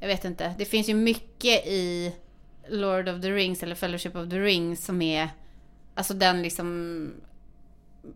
[0.00, 0.54] jag vet inte.
[0.58, 2.14] Det finns ju mycket i
[2.68, 5.28] Lord of the Rings eller Fellowship of the Rings som är,
[5.94, 7.10] alltså den liksom,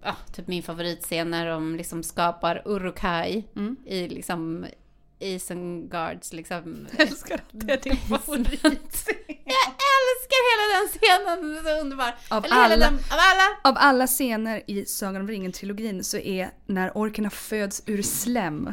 [0.03, 3.77] ja, typ min favoritscen när de liksom skapar Urukai Mm.
[3.87, 4.67] i liksom
[5.21, 6.89] Isengards liksom.
[6.99, 9.05] Jag älskar att det är din favorit.
[9.27, 12.15] Jag älskar hela den scenen, den är så underbar.
[12.29, 12.77] Av Eller hela alla.
[12.77, 13.57] den, av alla.
[13.65, 18.73] Av alla scener i Sagan om ringen-trilogin så är när orkerna föds ur slem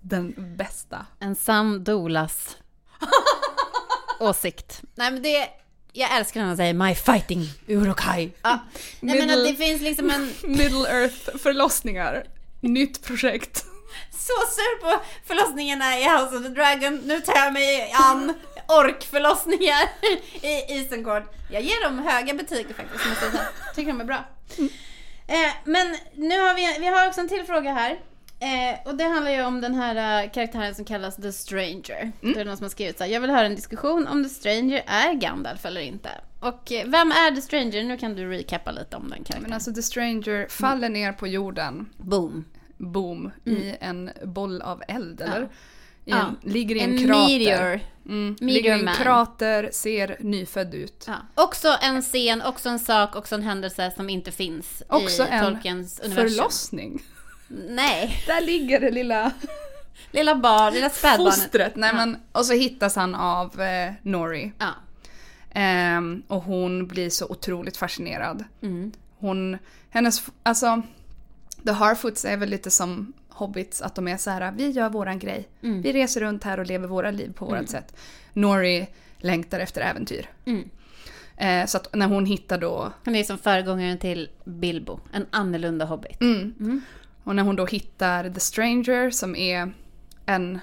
[0.00, 1.06] den bästa.
[1.18, 2.56] En sann Dolas
[4.20, 4.82] åsikt.
[4.94, 5.48] Nej men det,
[5.92, 8.32] Jag älskar när han säger My fighting Urukai.
[8.42, 8.58] Ja.
[9.00, 10.32] Nej men att det finns liksom en...
[10.52, 12.24] Middle Earth förlossningar.
[12.60, 13.64] Nytt projekt.
[14.10, 16.96] Så sur på förlossningarna i House of the Dragon.
[16.96, 18.34] Nu tar jag mig an
[18.68, 19.88] orkförlossningar
[20.42, 21.22] i Isengård.
[21.50, 23.46] Jag ger dem höga betyg faktiskt, måste jag säga.
[23.74, 24.24] Tycker de är bra.
[25.26, 27.98] Eh, men nu har vi, vi har också en till fråga här.
[28.40, 32.12] Eh, och det handlar ju om den här uh, karaktären som kallas The Stranger.
[32.22, 32.34] Mm.
[32.34, 34.30] Det är någon som har skrivit så här, jag vill höra en diskussion om The
[34.30, 36.10] Stranger är Gandalf eller inte.
[36.40, 37.84] Och eh, vem är The Stranger?
[37.84, 39.42] Nu kan du recappa lite om den karaktären.
[39.42, 40.92] Men alltså The Stranger faller mm.
[40.92, 41.90] ner på jorden.
[41.96, 42.44] Boom.
[42.80, 43.30] Boom.
[43.46, 43.62] Mm.
[43.62, 45.40] I en boll av eld, eller?
[45.40, 45.46] Ja.
[46.04, 46.50] I en, ja.
[46.50, 47.38] Ligger i en, en krater.
[47.38, 47.80] Meteor.
[48.08, 48.36] Mm.
[48.40, 51.04] Ligger i en krater, ser nyfödd ut.
[51.06, 51.14] Ja.
[51.34, 56.00] Också en scen, också en sak, också en händelse som inte finns också i Tolkiens
[56.00, 56.02] universum.
[56.02, 57.02] Också en förlossning.
[57.48, 58.22] Nej.
[58.26, 59.32] Där ligger det lilla...
[60.12, 61.34] Lilla barn, lilla spädbarnet.
[61.34, 61.76] Fostret.
[61.76, 61.96] Nej, ja.
[61.96, 64.52] men, och så hittas han av eh, Nori.
[64.58, 64.68] Ja.
[65.96, 68.44] Um, och hon blir så otroligt fascinerad.
[68.62, 68.92] Mm.
[69.18, 69.58] Hon,
[69.90, 70.82] hennes, alltså,
[71.64, 75.18] The Harfoots är väl lite som hobbits, att de är så här, vi gör våran
[75.18, 75.48] grej.
[75.62, 75.82] Mm.
[75.82, 77.56] Vi reser runt här och lever våra liv på mm.
[77.56, 77.96] vårat sätt.
[78.32, 78.88] Nori
[79.18, 80.30] längtar efter äventyr.
[80.44, 80.70] Mm.
[81.36, 82.92] Eh, så att när hon hittar då...
[83.04, 86.20] Han är som föregångaren till Bilbo, en annorlunda hobbit.
[86.20, 86.54] Mm.
[86.60, 86.80] Mm.
[87.24, 89.72] Och när hon då hittar The Stranger som är
[90.26, 90.58] en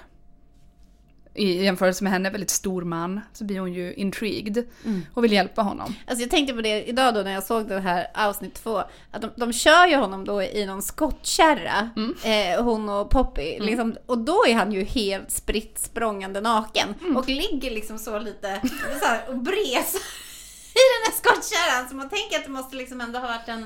[1.38, 5.06] i jämförelse med henne väldigt stor man så blir hon ju intrigued mm.
[5.14, 5.94] och vill hjälpa honom.
[6.06, 8.82] Alltså jag tänkte på det idag då när jag såg det här avsnitt två.
[9.10, 12.14] Att de, de kör ju honom då i någon skottkärra, mm.
[12.24, 13.54] eh, hon och Poppy.
[13.54, 13.66] Mm.
[13.66, 16.94] Liksom, och då är han ju helt spritt språngande naken.
[17.00, 17.16] Mm.
[17.16, 18.60] Och ligger liksom så lite
[19.00, 19.94] så här, och bres
[20.74, 21.88] i den här skottkärran.
[21.88, 23.62] Så man tänker att det måste liksom ändå ha varit en,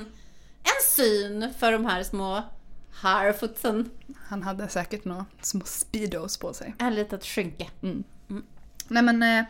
[0.63, 2.43] en syn för de här små
[2.93, 3.89] Harfootsen.
[4.27, 6.75] Han hade säkert några små speedos på sig.
[6.79, 7.67] Ett litet skynke.
[7.81, 8.03] Mm.
[8.29, 8.43] Mm.
[8.87, 9.45] Nej men, eh,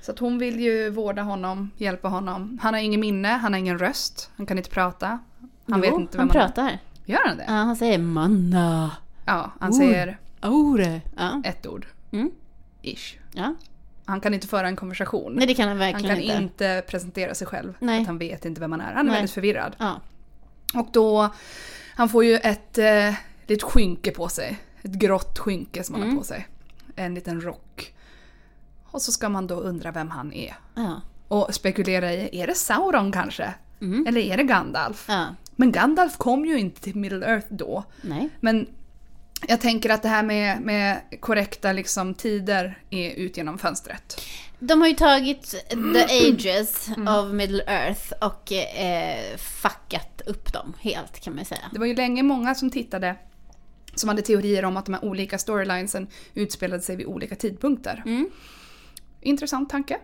[0.00, 2.58] så att hon vill ju vårda honom, hjälpa honom.
[2.62, 5.06] Han har ingen minne, han har ingen röst, han kan inte prata.
[5.66, 6.68] Han jo, vet inte vem han pratar.
[6.68, 6.78] Är.
[7.04, 7.44] Gör han det?
[7.46, 8.96] Ja, han säger manna.
[9.26, 9.76] Ja, han Or.
[9.76, 11.00] säger Ore.
[11.16, 11.42] Ja.
[11.44, 11.86] ett ord.
[12.10, 12.30] Mm.
[12.82, 13.18] Ish.
[13.32, 13.54] Ja.
[14.04, 15.32] Han kan inte föra en konversation.
[15.32, 16.32] Nej, det kan han verkligen inte.
[16.32, 17.74] Han kan inte, inte presentera sig själv.
[17.78, 18.00] Nej.
[18.00, 18.92] Att han vet inte vem han är.
[18.92, 19.14] Han är Nej.
[19.14, 19.76] väldigt förvirrad.
[19.78, 20.00] Ja.
[20.74, 21.30] Och då
[21.96, 23.14] han får ju ett eh,
[23.46, 24.58] litet skynke på sig.
[24.82, 26.18] Ett grått skynke som han har mm.
[26.18, 26.48] på sig.
[26.96, 27.94] En liten rock.
[28.84, 30.56] Och så ska man då undra vem han är.
[30.74, 31.00] Ja.
[31.28, 33.54] Och spekulera i, är det Sauron kanske?
[33.80, 34.06] Mm.
[34.06, 35.04] Eller är det Gandalf?
[35.08, 35.26] Ja.
[35.56, 37.84] Men Gandalf kom ju inte till Middle Earth då.
[38.02, 38.28] Nej.
[38.40, 38.66] Men
[39.48, 44.20] jag tänker att det här med, med korrekta liksom, tider är ut genom fönstret.
[44.58, 47.14] De har ju tagit the ages mm.
[47.14, 51.60] of Middle Earth och eh, fuckat upp dem helt kan man säga.
[51.72, 53.16] Det var ju länge många som tittade
[53.94, 58.02] som hade teorier om att de här olika storylinesen utspelade sig vid olika tidpunkter.
[58.06, 58.30] Mm.
[59.20, 59.98] Intressant tanke.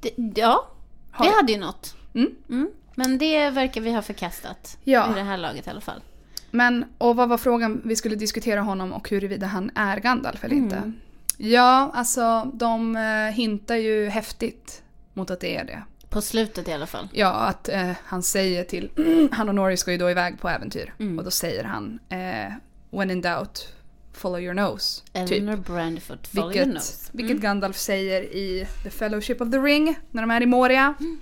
[0.00, 0.68] Det, ja,
[1.10, 1.96] har det hade ju något.
[2.14, 2.30] Mm.
[2.48, 2.70] Mm.
[2.94, 4.78] Men det verkar vi ha förkastat.
[4.84, 5.10] Ja.
[5.12, 6.02] I det här laget i alla fall.
[6.50, 7.80] Men, och vad var frågan?
[7.84, 10.92] Vi skulle diskutera honom och huruvida han är Gandalf eller inte.
[11.40, 14.82] Ja, alltså de eh, hintar ju häftigt
[15.14, 15.82] mot att det är det.
[16.08, 17.08] På slutet i alla fall.
[17.12, 18.90] Ja, att eh, han säger till...
[19.32, 20.94] han och Nori ska ju då iväg på äventyr.
[20.98, 21.18] Mm.
[21.18, 22.52] Och då säger han eh,
[22.90, 23.72] When in doubt,
[24.12, 25.02] follow your nose.
[25.12, 25.66] Eleanor typ.
[25.66, 27.10] Brandfoot, follow vilket, your nose.
[27.12, 27.26] Mm.
[27.26, 30.94] Vilket Gandalf säger i The Fellowship of the Ring när de är i Moria.
[31.00, 31.20] Mm.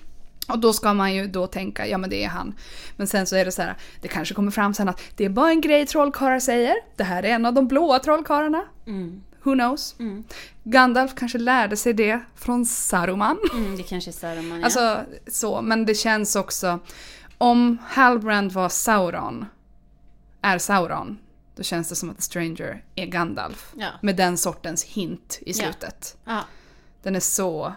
[0.49, 2.55] Och då ska man ju då tänka, ja men det är han.
[2.97, 5.29] Men sen så är det så här, det kanske kommer fram sen att det är
[5.29, 6.75] bara en grej trollkarlar säger.
[6.97, 8.64] Det här är en av de blåa trollkarlarna.
[8.87, 9.23] Mm.
[9.47, 9.94] Who knows?
[9.99, 10.24] Mm.
[10.64, 13.38] Gandalf kanske lärde sig det från Saruman.
[13.53, 14.64] Mm, det kanske är Saruman, ja.
[14.64, 16.78] Alltså så, men det känns också...
[17.38, 19.47] Om Halbrand var Sauron,
[20.42, 21.18] är Sauron,
[21.57, 23.72] då känns det som att The Stranger är Gandalf.
[23.76, 23.88] Ja.
[24.03, 26.16] Med den sortens hint i slutet.
[26.24, 26.40] Ja.
[27.03, 27.72] Den är så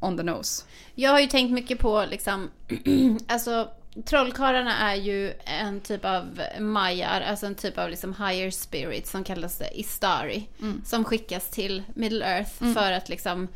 [0.00, 0.64] on the nose.
[0.94, 2.50] Jag har ju tänkt mycket på liksom,
[3.28, 3.68] alltså
[4.04, 9.24] Trollkarlarna är ju en typ av majar, alltså en typ av liksom higher spirit som
[9.24, 10.48] kallas Istari.
[10.60, 10.82] Mm.
[10.84, 12.74] Som skickas till Middle Earth mm.
[12.74, 13.48] för att liksom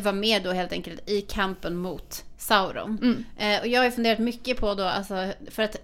[0.00, 2.98] vara med då helt enkelt i kampen mot Sauron.
[3.02, 3.24] Mm.
[3.38, 5.76] Eh, och jag har funderat mycket på då, alltså för att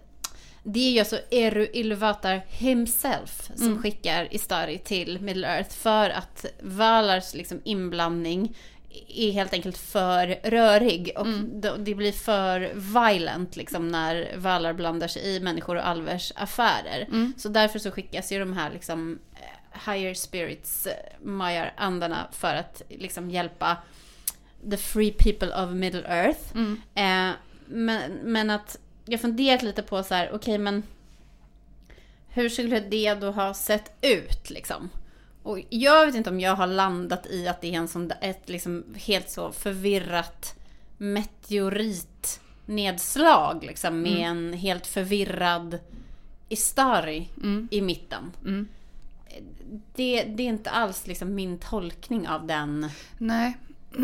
[0.64, 3.82] det är ju alltså Eru Ilvatar himself som mm.
[3.82, 8.56] skickar Istari till Middle Earth för att Valars liksom inblandning
[9.08, 11.60] är helt enkelt för rörig och mm.
[11.78, 17.06] det blir för violent liksom när Valar blandar sig i människor och alvers affärer.
[17.08, 17.32] Mm.
[17.36, 22.82] Så därför så skickas ju de här liksom eh, higher spirits, eh, Maiar-andarna för att
[22.88, 23.76] liksom hjälpa
[24.70, 26.40] the free people of middle earth.
[26.54, 26.80] Mm.
[26.94, 27.34] Eh,
[27.66, 30.82] men, men att jag funderat lite på så här, okej okay, men
[32.28, 34.90] hur skulle det då ha sett ut liksom?
[35.42, 38.48] Och jag vet inte om jag har landat i att det är en sån, ett
[38.48, 40.54] liksom helt så förvirrat
[40.98, 45.78] meteoritnedslag liksom med en helt förvirrad
[46.48, 47.28] Istari
[47.70, 48.32] i mitten.
[48.44, 48.68] Mm.
[49.94, 52.88] Det, det är inte alls liksom min tolkning av den.
[53.18, 53.56] Nej.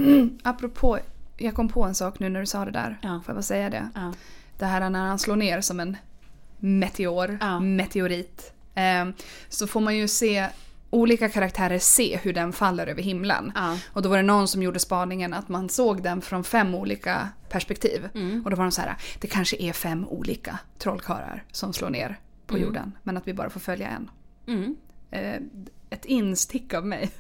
[0.43, 0.99] Apropå,
[1.37, 2.99] jag kom på en sak nu när du sa det där.
[3.03, 3.09] Ja.
[3.09, 3.89] Får jag bara säga det?
[3.95, 4.13] Ja.
[4.59, 5.97] Det här när han slår ner som en
[6.59, 7.61] meteor, Ja.
[7.61, 8.53] meteorit.
[8.75, 9.09] Eh,
[9.49, 10.47] så får man ju se
[10.91, 13.53] olika karaktärer se hur den faller över himlen.
[13.55, 13.79] Ja.
[13.93, 17.29] Och då var det någon som gjorde spaningen att man såg den från fem olika
[17.49, 18.09] perspektiv.
[18.15, 18.43] Mm.
[18.45, 22.21] Och då var de så här, det kanske är fem olika trollkarlar som slår ner
[22.47, 22.93] på jorden.
[23.03, 24.11] Men att vi bara får följa en.
[24.47, 24.77] Mm.
[25.11, 25.41] Eh,
[25.91, 27.11] ett instick av mig.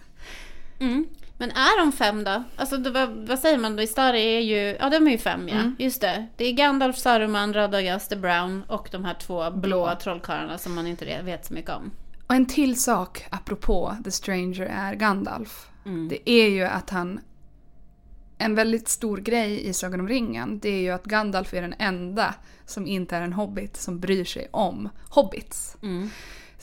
[0.80, 1.06] Mm.
[1.38, 2.42] Men är de fem då?
[2.56, 3.82] Alltså det, vad, vad säger man då?
[3.82, 5.72] Istari är ju, ja de är ju fem ja.
[5.78, 6.26] Just det.
[6.36, 9.94] Det är Gandalf, Saruman, Radagast, the Brown och de här två blå Blå.
[10.02, 11.90] trollkarlarna som man inte vet så mycket om.
[12.28, 15.68] Och en till sak apropå The Stranger är Gandalf.
[15.86, 16.08] Mm.
[16.08, 17.20] Det är ju att han...
[18.40, 21.74] En väldigt stor grej i Sagan om ringen det är ju att Gandalf är den
[21.78, 22.34] enda
[22.66, 25.76] som inte är en hobbit som bryr sig om hobbits.
[25.82, 26.10] Mm.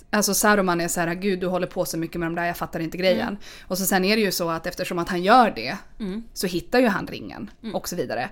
[0.09, 2.57] Alltså Saruman är så här, gud du håller på så mycket med de där, jag
[2.57, 3.37] fattar inte grejen.
[3.67, 6.23] Och så sen är det ju så att eftersom att han gör det Mm.
[6.33, 8.29] så hittar ju han ringen och så vidare.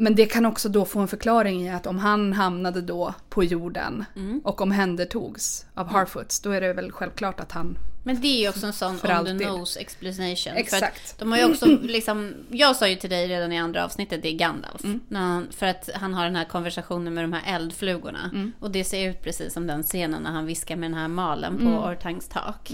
[0.00, 3.44] Men det kan också då få en förklaring i att om han hamnade då på
[3.44, 4.40] jorden Mm.
[4.44, 7.78] och omhändertogs av Harfoots, då är det väl självklart att han...
[8.02, 10.52] Men det är ju också en sån on the nose explanation.
[10.56, 11.18] Exakt.
[11.18, 14.28] de har ju också liksom, jag sa ju till dig redan i andra avsnittet, det
[14.28, 14.84] är Gandalf.
[14.84, 15.00] Mm.
[15.12, 18.30] Han, för att han har den här konversationen med de här eldflugorna.
[18.34, 18.52] Mm.
[18.60, 21.56] Och det ser ut precis som den scenen när han viskar med den här malen
[21.56, 21.78] på Mm.
[21.78, 22.70] Ortangs tak.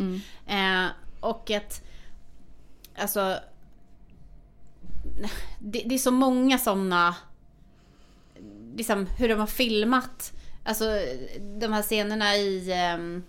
[0.47, 0.87] Eh,
[1.21, 1.83] och att,
[2.99, 3.37] alltså,
[5.59, 7.15] det, det är så många sådana,
[8.77, 10.33] liksom hur de har filmat,
[10.65, 10.85] alltså
[11.61, 13.25] de här scenerna i um,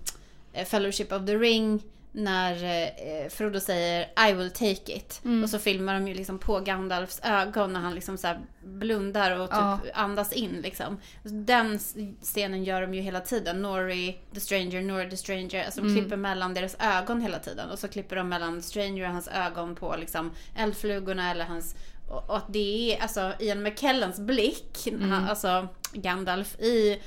[0.66, 1.84] Fellowship of the Ring
[2.18, 5.22] när eh, Frodo säger I will take it.
[5.44, 9.50] Och så filmar de ju liksom på Gandalfs ögon när han liksom så blundar och
[9.50, 9.80] typ Ja.
[9.94, 10.98] andas in liksom.
[11.24, 11.80] Den
[12.22, 13.62] scenen gör de ju hela tiden.
[13.62, 15.66] Nori the stranger, Nori the stranger.
[15.66, 17.70] Alltså de klipper mellan deras ögon hela tiden.
[17.70, 21.76] Och så klipper de mellan the stranger och hans ögon på liksom eldflugorna eller hans
[22.10, 27.02] och och att det är alltså Ian McKellens blick, han, alltså Gandalf i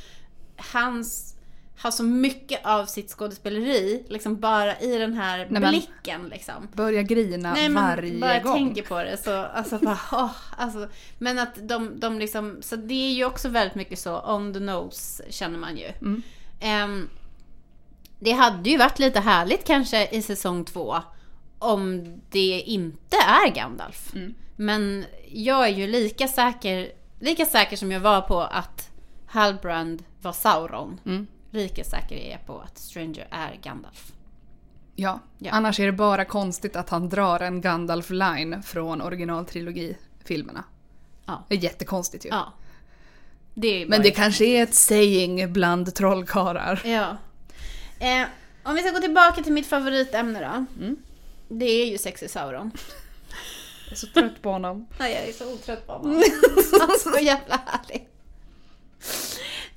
[0.72, 1.34] hans
[1.78, 6.68] har så mycket av sitt skådespeleri liksom bara i den här Nej, blicken liksom.
[6.72, 8.54] Börjar grina Nej men varje bara gång.
[8.54, 12.94] tänker på det så, alltså bara, åh, alltså, Men att de, de liksom, så det
[12.94, 15.86] är ju också väldigt mycket så on the nose känner man ju.
[16.00, 16.22] Mm.
[16.60, 17.08] Ehm,
[18.20, 20.96] det hade ju varit lite härligt kanske i säsong två
[21.58, 24.14] om det inte är Gandalf.
[24.14, 24.34] Mm.
[24.56, 28.90] Men jag är ju lika säker, lika säker som jag var på att
[29.26, 31.00] Halbrand var Sauron.
[31.06, 31.26] Mm.
[31.50, 34.12] Lika säker är på att Stranger är Gandalf.
[34.94, 35.20] Ja.
[35.38, 35.50] Ja.
[35.52, 40.64] annars är det bara konstigt att han drar en Gandalf-line från originaltrilogifilmerna.
[41.26, 41.44] Ja.
[41.48, 42.28] Det är jättekonstigt ju.
[42.28, 42.52] Ja.
[43.54, 46.82] Det är Men det kanske är ett saying bland trollkarlar.
[46.84, 47.16] Ja.
[48.00, 48.26] Eh,
[48.62, 50.82] om vi ska gå tillbaka till mitt favoritämne då.
[50.84, 50.96] Mm.
[51.48, 52.70] Det är ju Sexy Sauron.
[53.84, 54.86] Jag är så trött på honom.
[54.98, 56.22] Nej, jag är så otrött på honom.
[56.98, 58.08] så jävla härlig.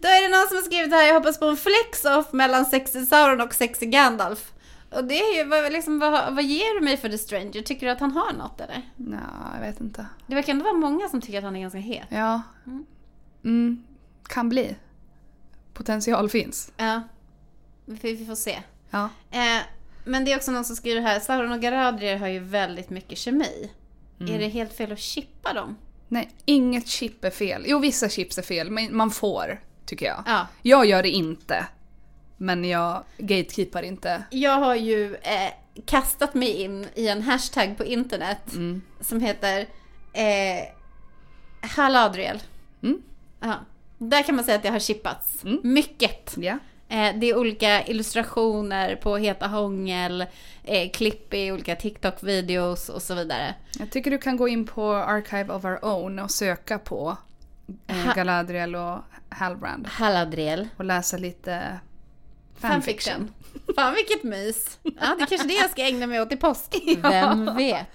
[0.02, 3.06] Då är det någon som har skrivit här, jag hoppas på en flex-off mellan Sexy
[3.06, 4.54] Sauron och Sexy Gandalf.
[4.90, 7.62] Och det är ju, vad, liksom, vad, vad ger du mig för The Stranger?
[7.62, 8.82] Tycker du att han har något eller?
[8.96, 9.20] Nej,
[9.54, 10.06] jag vet inte.
[10.28, 12.08] Det verkar ändå vara många som tycker att han är ganska het.
[12.10, 12.42] Ja.
[13.44, 13.84] Mm,
[14.24, 14.76] kan bli.
[15.74, 16.72] Potential finns.
[16.78, 17.02] Ja.
[17.86, 18.64] Vi, vi får se.
[18.90, 19.10] Ja.
[19.32, 19.62] Eh,
[20.06, 23.18] men det är också någon som skriver här, Sauron och Galadriel har ju väldigt mycket
[23.18, 23.72] kemi.
[24.20, 24.34] Mm.
[24.34, 25.78] Är det helt fel att chippa dem?
[26.08, 27.64] Nej, inget chip är fel.
[27.68, 29.62] Jo, vissa chips är fel, men man får,
[29.92, 30.24] tycker jag.
[30.26, 30.48] Ja.
[30.62, 31.66] Jag gör det inte.
[32.38, 34.24] Men jag gatekeepar inte.
[34.30, 35.52] Jag har ju eh,
[35.86, 38.82] kastat mig in i en hashtag på internet Mm.
[39.02, 39.60] som heter
[40.14, 40.68] eh,
[41.76, 42.40] Haladriel.
[42.84, 43.02] Mm.
[43.40, 43.54] Ja.
[43.98, 45.44] Där kan man säga att det har chippats.
[45.44, 45.60] Mm.
[45.64, 46.38] Mycket.
[46.38, 50.26] Eh, det är olika illustrationer på Heta Hångel,
[50.64, 53.56] eh, klipp i olika TikTok-videos och så vidare.
[53.80, 57.18] Jag tycker du kan gå in på Archive of Our Own och söka på
[57.88, 58.98] Ha- Galadriel och
[59.30, 59.88] Halbrand.
[59.88, 60.68] Haladriel.
[60.78, 61.80] Och läsa lite
[62.60, 63.14] Fanfiction.
[63.14, 63.76] fanfiction.
[63.76, 64.80] Fan vilket mys.
[64.84, 66.76] Ja, det är kanske det jag ska ägna mig åt i påsk.
[67.02, 67.88] Vem vet.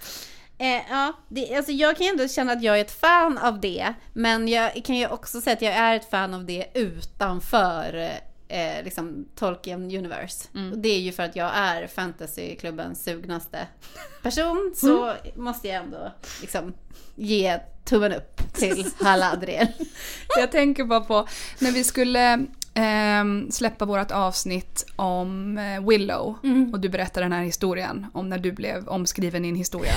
[0.57, 3.59] Eh, ja, det, alltså jag kan ju ändå känna att jag är ett fan av
[3.61, 3.93] det.
[4.13, 8.11] Men jag kan ju också säga att jag är ett fan av det utanför
[8.47, 10.47] eh, liksom Tolkien Universe.
[10.71, 13.67] Och det är ju för att jag är fantasyklubbens sugnaste
[14.23, 14.73] person.
[14.75, 16.73] Så måste jag ändå liksom
[17.15, 19.67] ge tummen upp till Haladriel.
[20.39, 21.27] Jag tänker bara på
[21.59, 26.73] när vi skulle ehm, släppa vårt avsnitt om eh, Willow Mm.
[26.73, 29.93] och du berättade den här historien om när du blev omskriven i en historia.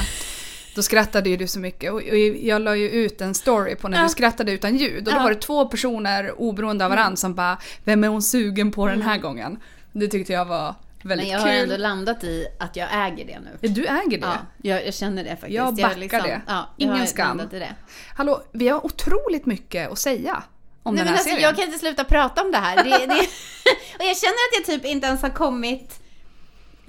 [0.74, 2.02] Då skrattade ju du så mycket och
[2.42, 4.02] jag la ju ut en story på när Ja.
[4.02, 5.22] du skrattade utan ljud och då Ja.
[5.22, 9.02] var det två personer oberoende av varandra som bara “Vem är hon sugen på den
[9.02, 9.58] här gången?”
[9.92, 11.56] Det tyckte jag var väldigt Men jag har kul.
[11.62, 13.68] ändå landat i att jag äger det nu.
[13.68, 14.26] Du äger det.
[14.26, 15.52] Ja, jag, jag känner det faktiskt.
[15.52, 16.40] Jag backar det.
[16.46, 17.40] Ja, Ingen jag har skam.
[17.52, 17.74] i det.
[18.16, 20.42] Hallå, vi har otroligt mycket att säga
[20.82, 21.42] om Nej, den men här alltså, serien.
[21.42, 22.76] jag kan inte sluta prata om det här.
[22.84, 23.14] Det, det,
[23.98, 25.99] och jag känner att jag typ inte ens har kommit...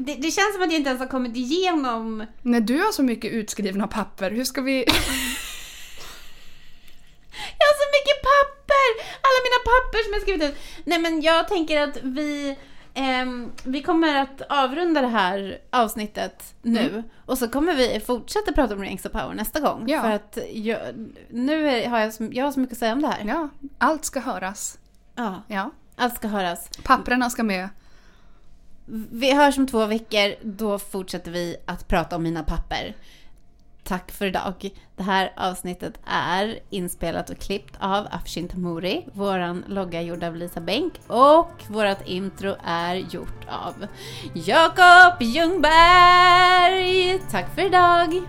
[0.06, 2.26] Det, det känns som att jag inte ens har kommit igenom...
[2.42, 4.86] När du har så mycket utskrivna papper, hur ska vi...
[7.60, 8.88] Jag har så mycket papper!
[9.22, 10.56] Alla mina papper som jag skrivit ut.
[10.86, 12.58] Nej men jag tänker att vi...
[12.94, 16.90] ehm, vi kommer att avrunda det här avsnittet nu.
[16.90, 17.04] Mm.
[17.26, 19.84] Och så kommer vi fortsätta prata om Rings of Power nästa gång.
[19.90, 20.02] Ja.
[20.02, 20.80] För att jag,
[21.30, 23.24] nu är, har jag, så, jag har så mycket att säga om det här.
[23.26, 24.78] Ja, allt ska höras.
[25.16, 25.72] Ja, Ja.
[25.96, 26.70] allt ska höras.
[26.84, 27.70] Papprena ska med.
[29.12, 30.36] Vi hörs om två veckor.
[30.42, 32.96] Då fortsätter vi att prata om mina papper.
[33.84, 34.70] Tack för idag.
[34.96, 39.06] Det här avsnittet är inspelat och klippt av Afshin Tamuri.
[39.14, 43.74] Våran logga är gjord av Lisa Bänk och vårat intro är gjort av
[44.34, 47.20] Jakob Ljungberg.
[47.32, 48.22] Tack för idag.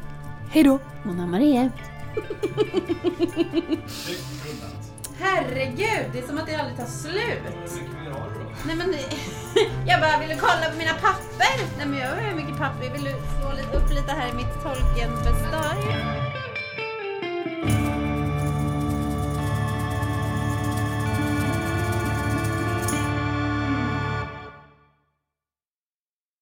[0.51, 0.79] Hej då!
[1.05, 1.71] Mona Marie.
[5.25, 7.83] Herregud, det är som att det aldrig tar slut.
[8.67, 8.95] Nej men,
[9.87, 11.55] jag bara, vill du kolla på mina papper?
[11.79, 12.91] Nej men jag har hur mycket papper.
[12.93, 16.23] Vill du slå upp lite här i mitt Tolkien-bestånd?